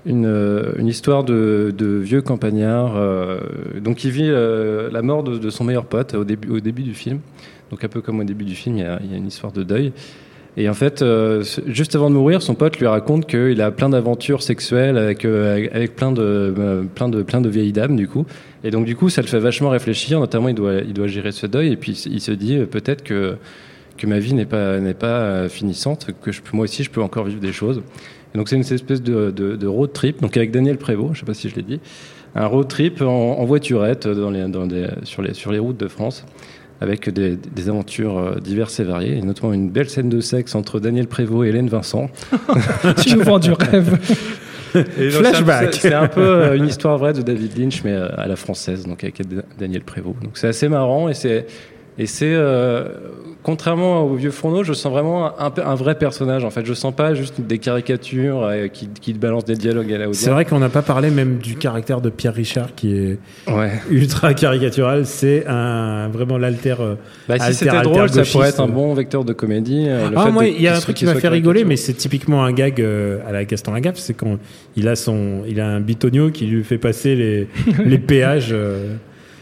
une, 0.06 0.26
euh, 0.26 0.74
une 0.78 0.88
histoire 0.88 1.24
de, 1.24 1.74
vieux 2.02 2.22
campagnard 2.22 2.96
euh, 2.96 3.40
donc 3.82 3.98
qui 3.98 4.12
vit 4.12 4.30
euh, 4.30 4.90
la 4.92 5.02
mort 5.02 5.24
de, 5.24 5.50
son 5.50 5.64
meilleur 5.64 5.86
pote 5.86 6.14
au 6.14 6.24
début, 6.24 6.84
du 6.84 6.94
film. 6.94 7.20
Donc 7.72 7.84
un 7.84 7.88
peu 7.88 8.02
comme 8.02 8.20
au 8.20 8.24
début 8.24 8.46
du 8.46 8.56
film, 8.56 8.78
il 8.78 8.82
y 8.82 8.86
a, 8.86 9.00
il 9.04 9.16
une 9.16 9.28
histoire 9.28 9.52
de 9.52 9.64
deuil. 9.64 9.92
Et 10.58 10.68
en 10.68 10.74
fait, 10.74 11.02
euh, 11.02 11.44
juste 11.68 11.96
avant 11.96 12.10
de 12.10 12.16
mourir, 12.16 12.42
son 12.42 12.56
pote 12.56 12.80
lui 12.80 12.88
raconte 12.88 13.28
qu'il 13.28 13.62
a 13.62 13.72
plein 13.72 13.90
d'aventures 13.90 14.42
sexuelles 14.42 14.98
avec, 14.98 15.20
plein, 15.96 16.12
de, 16.12 16.86
plein, 16.96 17.08
de, 17.08 17.22
plein 17.22 17.40
de 17.40 17.50
vieilles 17.50 17.72
dames, 17.72 17.96
du 17.96 18.08
coup. 18.08 18.26
Et 18.64 18.72
donc, 18.72 18.86
du 18.86 18.96
coup, 18.96 19.10
ça 19.10 19.22
le 19.22 19.28
fait 19.28 19.40
vachement 19.40 19.70
réfléchir. 19.70 20.20
Notamment, 20.20 20.50
il 20.50 20.56
doit, 20.56 20.82
il 20.82 21.08
gérer 21.08 21.32
ce 21.32 21.46
deuil. 21.48 21.72
Et 21.72 21.78
puis, 21.78 21.92
il 21.92 22.20
se 22.20 22.32
dit 22.32 22.58
peut-être 22.70 23.04
que, 23.04 23.38
ma 24.06 24.20
vie 24.20 24.34
n'est 24.34 24.46
pas, 24.46 25.48
finissante, 25.50 26.08
que 26.22 26.32
moi 26.52 26.64
aussi, 26.64 26.84
je 26.84 26.90
peux 26.90 27.02
encore 27.02 27.26
vivre 27.26 27.40
des 27.40 27.54
choses. 27.54 27.82
Et 28.34 28.38
donc, 28.38 28.48
c'est 28.50 28.56
une 28.56 28.62
espèce 28.62 29.02
de, 29.02 29.32
de, 29.32 29.56
de 29.56 29.68
road 29.68 29.92
trip. 29.94 30.22
Donc, 30.22 30.38
avec 30.38 30.52
Daniel 30.52 30.78
Prévost, 30.78 31.16
je 31.16 31.20
sais 31.22 31.26
pas 31.26 31.34
si 31.34 31.50
je 31.50 31.56
l'ai 31.56 31.64
dit. 31.64 31.80
Un 32.36 32.46
road 32.46 32.68
trip 32.68 33.02
en, 33.02 33.08
en 33.40 33.46
voiturette 33.46 34.08
dans 34.08 34.30
les, 34.30 34.48
dans 34.48 34.68
des, 34.68 34.88
sur, 35.04 35.22
les, 35.22 35.34
sur 35.34 35.52
les 35.52 35.60
routes 35.60 35.80
de 35.80 35.88
France 35.88 36.26
avec 36.82 37.10
des, 37.10 37.36
des 37.36 37.68
aventures 37.70 38.18
euh, 38.18 38.36
diverses 38.40 38.80
et 38.80 38.86
variées, 38.86 39.18
et 39.18 39.22
notamment 39.22 39.52
une 39.52 39.70
belle 39.70 39.90
scène 39.90 40.08
de 40.08 40.22
sexe 40.22 40.56
entre 40.56 40.80
Daniel 40.80 41.08
Prévost 41.08 41.46
et 41.46 41.50
Hélène 41.50 41.68
Vincent. 41.68 42.10
tu 43.04 43.16
nous 43.16 43.24
vends 43.24 43.40
du 43.40 43.52
rêve. 43.52 43.98
Et 44.76 45.10
Flashback. 45.10 45.74
c'est 45.74 45.94
un- 45.94 46.08
peu 46.08 46.22
euh, 46.22 46.56
une 46.56 46.68
histoire 46.68 46.98
vraie 46.98 47.12
de 47.14 47.22
David 47.22 47.58
Lynch, 47.58 47.84
mais 47.84 47.92
euh, 47.92 48.08
à 48.18 48.28
la 48.28 48.36
française, 48.38 48.86
donc 48.86 49.04
avec 49.04 49.28
Da- 49.28 49.42
Daniel 49.58 49.82
Prévost. 49.82 50.22
Donc 50.24 50.38
c'est 50.38 50.48
assez 50.48 50.70
marrant 50.70 51.10
et 51.10 51.14
c'est 51.16 51.48
et 52.00 52.06
c'est 52.08 52.32
euh, 52.34 52.86
contrairement 53.44 54.02
au 54.04 54.16
vieux 54.16 54.32
fourneau, 54.32 54.64
je 54.64 54.74
sens 54.74 54.92
vraiment 54.92 55.32
un, 55.40 55.76
vrai 55.76 55.96
personnage. 55.96 56.44
En 56.44 56.50
fait, 56.50 56.66
je 56.66 56.74
sens 56.74 56.94
pas 56.96 57.14
juste 57.14 57.40
des 57.42 57.58
caricatures 57.58 58.44
euh, 58.44 58.68
qui, 58.68 58.88
qui 58.90 59.14
balancent 59.14 59.46
des 59.46 59.56
dialogues 59.56 59.92
à 59.94 59.98
la 59.98 60.08
C'est 60.14 60.30
vrai 60.30 60.46
qu'on 60.46 60.60
n'a 60.60 60.70
pas 60.70 60.82
parlé 60.82 61.10
même 61.10 61.38
du 61.38 61.56
caractère 61.56 62.02
de 62.02 62.10
Pierre 62.10 62.34
Richard 62.34 62.76
qui 62.76 62.96
est 62.96 63.18
Ouais. 63.48 63.72
ultra 63.90 64.34
caricatural. 64.34 65.06
C'est 65.06 65.46
un 65.48 66.10
vraiment 66.10 66.38
l'alter. 66.38 66.76
euh, 66.80 66.96
Bah, 67.28 67.40
si 67.40 67.54
c'était 67.54 67.82
drôle, 67.82 68.10
ça 68.10 68.24
pourrait 68.24 68.50
être 68.50 68.60
un 68.62 68.68
bon 68.68 68.94
vecteur 68.94 69.24
de 69.26 69.34
comédie. 69.34 69.86
euh, 69.88 70.10
le 70.10 70.18
Ah, 70.18 70.26
fait 70.26 70.32
moi, 70.32 70.46
il 70.48 70.62
y 70.62 70.68
a 70.68 70.76
un 70.76 70.80
truc 70.80 70.96
qui 70.98 71.06
m'a 71.06 71.16
fait 71.16 71.28
rigoler, 71.30 71.64
mais 71.66 71.76
c'est 71.76 71.94
typiquement 71.94 72.44
un 72.44 72.52
gag 72.52 72.82
à 73.28 73.32
la 73.32 73.46
Gaston 73.46 73.74
Lagaffe. 73.74 73.98
C'est 73.98 74.14
quand 74.14 74.38
il 74.76 74.88
a 74.88 74.96
son, 74.96 75.44
il 75.48 75.60
a 75.60 75.68
un 75.68 75.80
bitonio 75.80 76.30
qui 76.30 76.46
lui 76.46 76.64
fait 76.64 76.78
passer 76.78 77.16
les, 77.16 77.48
les 77.86 77.98
péages. 77.98 78.54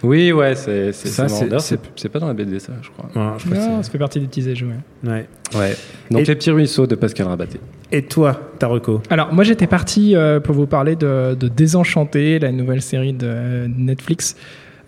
Oui, 0.03 0.31
ouais, 0.31 0.55
c'est 0.55 0.91
c'est 0.93 1.07
Ça, 1.07 1.27
c'est- 1.27 2.09
pas 2.09 2.19
dans 2.19 2.27
la 2.27 2.33
BD 2.33 2.59
ça, 2.59 2.73
je 2.81 2.89
crois. 2.89 3.09
je 3.39 3.45
crois 3.45 3.57
Non, 3.67 3.81
ça 3.83 3.89
fait 3.91 3.97
partie 3.97 4.19
des 4.19 4.27
petits 4.27 4.47
ajouts. 4.49 4.67
ouais. 5.03 5.09
ouais. 5.09 5.27
Ouais. 5.55 5.75
Donc 6.11 6.21
Et- 6.21 6.25
les 6.25 6.35
petits 6.35 6.51
ruisseaux 6.51 6.85
de 6.87 6.95
Pascal 6.95 7.27
Rabaté. 7.27 7.59
Et 7.91 8.01
toi, 8.03 8.51
Taroko 8.59 9.01
Alors, 9.09 9.33
moi, 9.33 9.43
j'étais 9.43 9.65
parti 9.67 10.15
euh, 10.15 10.39
pour 10.41 10.53
vous 10.55 10.67
parler 10.67 10.95
de, 10.95 11.35
de 11.35 11.47
Désenchanté, 11.47 12.37
la 12.39 12.51
nouvelle 12.51 12.81
série 12.81 13.13
de 13.13 13.27
euh, 13.27 13.67
Netflix. 13.75 14.35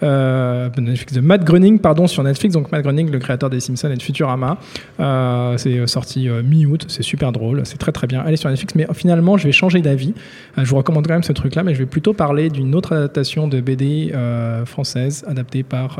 Euh, 0.01 0.69
de 0.69 0.79
Netflix, 0.81 1.11
de 1.13 1.19
Matt 1.19 1.43
Groening, 1.43 1.79
pardon, 1.79 2.07
sur 2.07 2.23
Netflix. 2.23 2.53
Donc, 2.53 2.71
Matt 2.71 2.83
Groening, 2.83 3.11
le 3.11 3.19
créateur 3.19 3.49
des 3.49 3.59
Simpsons 3.59 3.89
et 3.91 3.95
de 3.97 4.01
Futurama. 4.01 4.57
Euh, 4.99 5.57
c'est 5.57 5.77
euh, 5.77 5.87
sorti 5.87 6.29
euh, 6.29 6.41
mi-août. 6.41 6.85
C'est 6.87 7.03
super 7.03 7.31
drôle. 7.33 7.61
C'est 7.65 7.77
très, 7.77 7.91
très 7.91 8.07
bien. 8.07 8.21
Allez 8.21 8.37
sur 8.37 8.49
Netflix. 8.49 8.75
Mais 8.75 8.87
finalement, 8.93 9.37
je 9.37 9.43
vais 9.45 9.51
changer 9.51 9.81
d'avis. 9.81 10.13
Je 10.57 10.63
vous 10.69 10.77
recommande 10.77 11.05
quand 11.05 11.13
même 11.13 11.23
ce 11.23 11.33
truc-là, 11.33 11.63
mais 11.63 11.73
je 11.73 11.79
vais 11.79 11.85
plutôt 11.85 12.13
parler 12.13 12.49
d'une 12.49 12.75
autre 12.75 12.93
adaptation 12.95 13.47
de 13.47 13.59
BD 13.61 14.13
française, 14.65 15.23
adaptée 15.27 15.63
par 15.63 15.99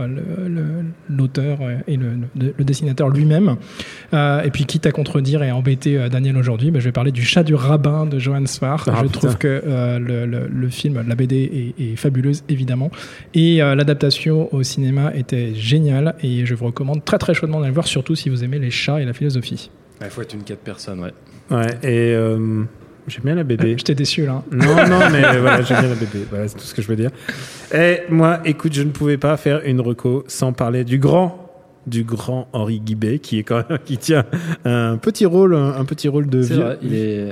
l'auteur 1.09 1.59
et 1.87 1.97
le, 1.97 2.11
le- 2.39 2.53
le 2.57 2.63
dessinateur 2.63 3.09
lui-même. 3.09 3.55
Et 4.13 4.49
puis, 4.51 4.65
quitte 4.65 4.85
à 4.85 4.91
contredire 4.91 5.43
et 5.43 5.49
à 5.49 5.55
embêter 5.55 6.07
Daniel 6.09 6.37
aujourd'hui, 6.37 6.71
bah, 6.71 6.79
je 6.79 6.85
vais 6.85 6.91
parler 6.91 7.11
du 7.11 7.23
chat 7.23 7.43
du 7.43 7.55
rabbin 7.55 8.05
de 8.05 8.19
Johann 8.19 8.47
Sfar. 8.47 8.85
Ah, 8.87 8.95
je 8.99 9.03
putain. 9.03 9.19
trouve 9.19 9.37
que 9.37 9.61
le, 9.99 10.69
film, 10.69 11.03
la 11.07 11.15
BD 11.15 11.73
est, 11.79 11.83
est 11.83 11.95
fabuleuse, 11.95 12.43
évidemment. 12.49 12.91
Et 13.33 13.61
euh, 13.61 13.75
l'adaptation 13.89 14.53
au 14.53 14.61
cinéma 14.63 15.11
était 15.15 15.53
géniale. 15.55 16.15
Et 16.21 16.45
je 16.45 16.53
vous 16.53 16.67
recommande 16.67 17.03
très 17.03 17.17
très 17.17 17.33
chaudement 17.33 17.57
d'aller 17.57 17.69
le 17.69 17.73
voir, 17.73 17.87
surtout 17.87 18.15
si 18.15 18.29
vous 18.29 18.43
aimez 18.43 18.59
les 18.59 18.69
chats 18.69 19.01
et 19.01 19.05
la 19.05 19.13
philosophie. 19.13 19.71
Il 20.01 20.07
faut 20.09 20.21
être 20.21 20.33
une 20.33 20.43
quatre 20.43 20.59
personnes, 20.59 20.99
ouais. 21.01 21.13
Ouais. 21.51 21.67
Et 21.83 22.13
euh, 22.13 22.63
j'aime 23.07 23.23
bien 23.23 23.35
la 23.35 23.43
BD. 23.43 23.71
J'étais 23.77 23.95
déçu 23.95 24.25
là. 24.25 24.43
Non, 24.51 24.75
non, 24.87 25.09
mais 25.11 25.21
voilà, 25.39 25.61
j'aime 25.63 25.79
bien 25.79 25.89
la 25.89 25.95
BD. 25.95 26.25
Voilà, 26.29 26.47
c'est 26.47 26.57
tout 26.57 26.63
ce 26.63 26.73
que 26.73 26.81
je 26.81 26.87
veux 26.87 26.95
dire. 26.95 27.09
Et 27.73 28.01
moi, 28.09 28.39
écoute, 28.45 28.73
je 28.73 28.83
ne 28.83 28.91
pouvais 28.91 29.17
pas 29.17 29.35
faire 29.37 29.61
une 29.65 29.81
reco 29.81 30.23
sans 30.27 30.53
parler 30.53 30.83
du 30.83 30.99
grand, 30.99 31.51
du 31.87 32.03
grand 32.03 32.47
Henri 32.53 32.79
Guibet, 32.79 33.19
qui 33.19 33.39
est 33.39 33.43
quand 33.43 33.67
même, 33.67 33.79
qui 33.83 33.97
tient 33.97 34.25
un 34.63 34.97
petit 34.97 35.25
rôle, 35.25 35.55
un, 35.55 35.83
petit 35.85 36.07
rôle 36.07 36.29
de 36.29 36.39
vieux, 36.39 36.55
vrai, 36.57 36.77
il 36.83 36.93
est 36.93 37.31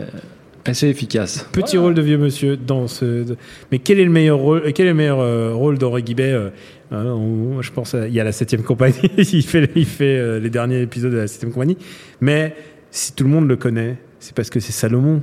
assez 0.67 0.87
efficace. 0.87 1.47
petit 1.51 1.77
rôle 1.77 1.93
de 1.93 2.01
vieux 2.01 2.17
monsieur 2.17 2.57
dans 2.57 2.87
ce. 2.87 3.25
Mais 3.71 3.79
quel 3.79 3.99
est 3.99 4.05
le 4.05 4.11
meilleur 4.11 4.37
rôle, 4.37 4.71
quel 4.73 4.85
est 4.87 4.89
le 4.89 4.95
meilleur 4.95 5.19
euh, 5.19 5.53
rôle 5.53 5.77
d'Henri 5.77 6.03
Guibet 6.03 6.31
euh, 6.31 6.49
euh, 6.91 7.11
on- 7.11 7.61
Je 7.61 7.71
pense, 7.71 7.93
il 8.07 8.13
y 8.13 8.19
a 8.19 8.23
la 8.23 8.31
septième 8.31 8.63
compagnie. 8.63 8.95
il 9.17 9.43
fait, 9.43 9.69
euh, 10.01 10.39
les 10.39 10.49
derniers 10.49 10.81
épisodes 10.81 11.11
de 11.11 11.17
la 11.17 11.27
septième 11.27 11.51
compagnie. 11.51 11.77
Mais 12.21 12.55
si 12.91 13.13
tout 13.13 13.23
le 13.23 13.29
monde 13.29 13.47
le 13.47 13.55
connaît, 13.55 13.97
c'est 14.19 14.35
parce 14.35 14.49
que 14.49 14.59
c'est 14.59 14.71
Salomon. 14.71 15.21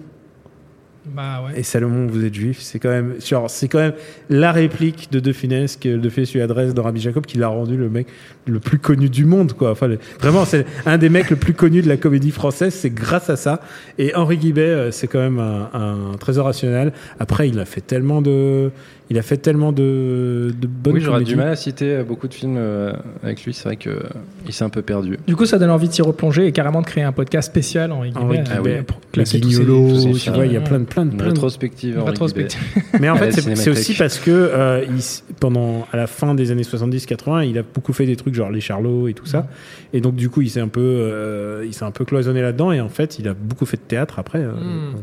Bah 1.07 1.43
ouais. 1.45 1.61
Et 1.61 1.63
Salomon, 1.63 2.07
vous 2.07 2.25
êtes 2.25 2.33
juif, 2.35 2.61
c'est 2.61 2.79
quand 2.79 2.89
même, 2.89 3.17
c'est 3.49 3.69
quand 3.69 3.79
même 3.79 3.93
la 4.31 4.53
réplique 4.53 5.11
de 5.13 5.21
De 5.21 5.33
Funès 5.33 5.77
que 5.77 5.97
De 5.97 6.09
Funès 6.09 6.33
lui 6.33 6.41
adresse 6.41 6.73
dans 6.73 6.83
Rabbi 6.83 7.01
Jacob 7.01 7.27
qui 7.27 7.37
l'a 7.37 7.49
rendu 7.49 7.77
le 7.77 7.91
mec 7.91 8.07
le 8.47 8.59
plus 8.59 8.79
connu 8.79 9.11
du 9.11 9.27
monde, 9.27 9.53
quoi. 9.53 9.73
Enfin, 9.73 9.91
vraiment, 10.19 10.47
c'est 10.47 10.65
un 10.87 10.97
des 10.97 11.11
mecs 11.11 11.29
le 11.29 11.37
plus 11.37 11.53
connus 11.53 11.83
de 11.83 11.89
la 11.89 11.99
comédie 11.99 12.31
française. 12.31 12.73
C'est 12.73 12.91
grâce 12.91 13.29
à 13.29 13.37
ça. 13.37 13.61
Et 13.99 14.15
Henri 14.15 14.39
Guibet, 14.39 14.63
euh, 14.63 14.91
c'est 14.91 15.07
quand 15.07 15.19
même 15.19 15.39
un, 15.39 15.71
un 15.75 16.17
trésor 16.17 16.47
national. 16.47 16.93
Après, 17.21 17.49
il 17.49 17.59
a 17.59 17.67
fait 17.67 17.83
tellement 17.83 18.23
de, 18.23 18.71
il 19.11 19.19
a 19.19 19.23
fait 19.23 19.37
tellement 19.37 19.71
de, 19.73 20.55
de 20.59 20.67
bonnes 20.67 20.95
Oui, 20.95 21.01
j'aurais 21.01 21.25
du 21.25 21.37
mal 21.37 21.49
à 21.49 21.57
citer 21.57 21.91
euh, 21.97 22.05
beaucoup 22.05 22.27
de 22.27 22.35
films 22.35 22.57
euh, 22.59 22.93
avec 23.23 23.45
lui. 23.45 23.53
C'est 23.53 23.65
vrai 23.65 23.77
que 23.77 24.01
il 24.47 24.53
s'est 24.53 24.65
un 24.65 24.71
peu 24.71 24.83
perdu. 24.83 25.19
Du 25.27 25.37
coup, 25.37 25.45
ça 25.47 25.59
donne 25.59 25.71
envie 25.71 25.89
de 25.89 25.93
s'y 25.93 26.03
replonger 26.03 26.47
et 26.47 26.53
carrément 26.53 26.81
de 26.81 26.87
créer 26.87 27.05
un 27.05 27.13
podcast 27.13 27.47
spécial 27.51 27.93
en 27.93 27.97
Henri 27.99 28.11
Guibet, 28.13 28.43
Guibet, 28.45 28.79
euh, 28.79 28.83
pour 28.83 28.99
le 28.99 29.13
classer 29.13 29.41
tous 29.41 29.51
ces- 29.51 29.57
Guignolo, 29.65 29.89
tous 29.91 30.15
ces 30.19 30.25
tu 30.25 30.31
vois, 30.31 30.47
il 30.47 30.53
y 30.53 30.57
a 30.57 30.61
plein 30.61 30.79
de, 30.81 30.85
plein 30.85 31.05
de, 31.05 31.11
Une 31.11 31.17
plein 31.19 31.27
de- 31.27 31.33
rétrospective. 31.33 31.99
Henri 31.99 32.09
Rétrospective. 32.11 32.61
Mais 33.01 33.11
en 33.11 33.17
fait, 33.17 33.33
c'est- 33.33 33.71
aussi 33.71 33.95
parce 33.95 34.19
que 34.19 34.31
euh, 34.31 34.85
il 34.89 35.03
pendant 35.39 35.87
à 35.93 35.97
la 35.97 36.07
fin 36.07 36.35
des 36.35 36.51
années 36.51 36.63
70-80, 36.63 37.47
il 37.49 37.59
a 37.59 37.63
beaucoup 37.63 37.93
fait 37.93 38.07
des 38.07 38.17
trucs 38.17 38.35
genre 38.35 38.51
les 38.51 38.61
Charlots 38.61 39.09
et 39.09 39.13
tout 39.15 39.27
ça. 39.27 39.47
Et 39.93 40.01
donc 40.01 40.15
du 40.17 40.29
coup, 40.31 40.41
il 40.43 40.49
s'est 40.51 40.61
un 40.61 40.69
peu, 40.69 40.81
euh, 40.81 41.65
il 41.67 41.73
s'est 41.75 41.85
un 41.85 41.91
peu 41.91 42.05
cloisonné 42.05 42.41
là-dedans. 42.41 42.73
Et 42.73 42.81
en 42.81 42.89
fait, 42.89 43.19
il 43.19 43.29
a 43.29 43.35
beaucoup 43.35 43.67
fait 43.67 43.77
de 43.77 43.83
théâtre 43.83 44.19
après. 44.19 44.39
euh, 44.41 44.53
Mm. 44.55 44.95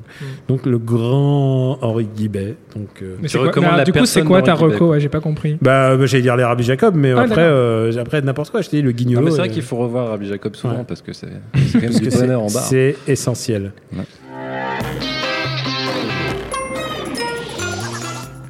Donc 0.48 0.66
le 0.66 0.78
grand 0.80 1.78
Henri 1.82 2.08
Guibet. 2.16 2.56
Donc 2.76 3.02
euh, 3.02 3.16
Mais 3.22 3.28
Tu 3.28 3.38
recommandes 3.38 3.78
la 3.78 3.84
du 3.92 4.00
coup, 4.00 4.06
c'est 4.06 4.24
quoi 4.24 4.42
ta 4.42 4.54
reco 4.54 4.90
Ouais, 4.92 5.00
J'ai 5.00 5.10
pas 5.10 5.20
compris. 5.20 5.58
bah, 5.62 5.96
bah, 5.96 6.06
j'allais 6.06 6.24
dire 6.24 6.36
les 6.36 6.44
Rabbi 6.44 6.64
Jacob, 6.64 6.96
mais 6.96 7.12
Ah, 7.12 7.22
après, 7.22 7.42
euh, 7.42 7.92
après 8.00 8.22
n'importe 8.22 8.50
quoi. 8.52 8.62
Je 8.62 8.70
dit 8.70 8.82
le 8.82 8.92
mais 8.92 9.32
c'est 9.32 9.38
vrai 9.38 9.50
euh, 9.50 9.52
qu'il 9.52 9.62
faut 9.64 9.78
revoir 9.78 10.10
Rabbi 10.10 10.28
Jacob 10.28 10.56
souvent 10.56 10.78
Ouais. 10.78 10.86
parce 10.88 11.02
que 11.02 11.14
c'est 11.14 11.28
quand 11.74 11.82
même 11.82 11.94
du 11.94 12.10
bonheur 12.10 12.42
en 12.42 12.48
barre. 12.48 12.64
c'est 12.64 12.96
essentiel. 13.08 13.72
Ouais. 13.94 14.04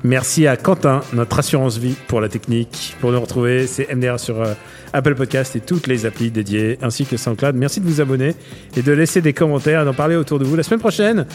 Merci 0.03 0.47
à 0.47 0.57
Quentin, 0.57 1.01
notre 1.13 1.37
assurance 1.39 1.77
vie 1.77 1.95
pour 2.07 2.21
la 2.21 2.29
technique. 2.29 2.95
Pour 2.99 3.11
nous 3.11 3.21
retrouver, 3.21 3.67
c'est 3.67 3.93
MDR 3.93 4.19
sur 4.19 4.41
euh, 4.41 4.53
Apple 4.93 5.15
Podcast 5.15 5.55
et 5.55 5.59
toutes 5.59 5.87
les 5.87 6.05
applis 6.05 6.31
dédiées, 6.31 6.77
ainsi 6.81 7.05
que 7.05 7.17
SoundCloud. 7.17 7.55
Merci 7.55 7.79
de 7.79 7.85
vous 7.85 8.01
abonner 8.01 8.35
et 8.75 8.81
de 8.81 8.91
laisser 8.91 9.21
des 9.21 9.33
commentaires 9.33 9.81
et 9.81 9.85
d'en 9.85 9.93
parler 9.93 10.15
autour 10.15 10.39
de 10.39 10.45
vous. 10.45 10.55
La 10.55 10.63
semaine 10.63 10.79
prochaine, 10.79 11.25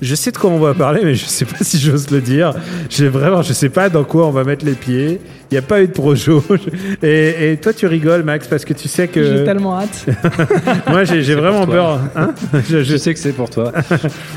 je 0.00 0.14
sais 0.16 0.32
de 0.32 0.36
quoi 0.38 0.50
on 0.50 0.58
va 0.58 0.74
parler, 0.74 1.02
mais 1.04 1.14
je 1.14 1.26
sais 1.26 1.44
pas 1.44 1.58
si 1.60 1.78
j'ose 1.78 2.10
le 2.10 2.20
dire. 2.20 2.54
J'ai 2.90 3.08
vraiment, 3.08 3.42
je 3.42 3.52
sais 3.52 3.68
pas 3.68 3.88
dans 3.88 4.04
quoi 4.04 4.26
on 4.26 4.30
va 4.30 4.42
mettre 4.44 4.64
les 4.64 4.72
pieds. 4.72 5.20
Il 5.50 5.54
n'y 5.54 5.58
a 5.58 5.62
pas 5.62 5.82
eu 5.82 5.86
de 5.86 5.92
projo. 5.92 6.42
Et, 7.02 7.52
et 7.52 7.56
toi, 7.58 7.74
tu 7.74 7.86
rigoles, 7.86 8.22
Max, 8.22 8.46
parce 8.48 8.64
que 8.64 8.72
tu 8.72 8.88
sais 8.88 9.06
que. 9.06 9.22
J'ai 9.22 9.44
tellement 9.44 9.78
hâte. 9.78 10.06
Moi, 10.88 11.04
j'ai 11.04 11.34
vraiment 11.34 11.66
peur. 11.66 12.00
Hein 12.16 12.32
je, 12.54 12.78
je- 12.78 12.82
Je 12.84 12.96
sais 12.96 13.12
que 13.12 13.20
c'est 13.20 13.32
pour 13.34 13.50
toi. 13.50 13.70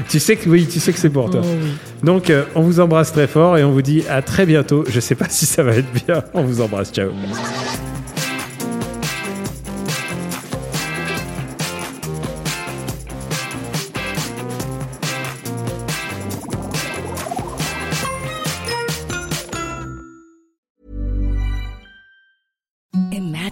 tu 0.09 0.19
sais 0.19 0.35
que 0.35 0.49
oui, 0.49 0.67
tu 0.69 0.81
sais 0.81 0.91
que 0.91 0.99
c'est 0.99 1.09
pour 1.09 1.29
toi. 1.29 1.39
Oh 1.41 1.47
oui. 1.63 1.69
Donc, 2.03 2.29
euh, 2.29 2.43
on 2.53 2.61
vous 2.61 2.81
embrasse 2.81 3.13
très 3.13 3.27
fort 3.27 3.57
et 3.57 3.63
on 3.63 3.71
vous 3.71 3.81
dit 3.81 4.03
à 4.09 4.21
très 4.21 4.45
bientôt. 4.45 4.83
Je 4.89 4.99
sais 4.99 5.15
pas 5.15 5.27
si 5.29 5.45
ça 5.45 5.63
va 5.63 5.71
être 5.77 5.91
bien. 6.05 6.21
On 6.33 6.43
vous 6.43 6.59
embrasse. 6.59 6.91
Ciao. 6.91 7.11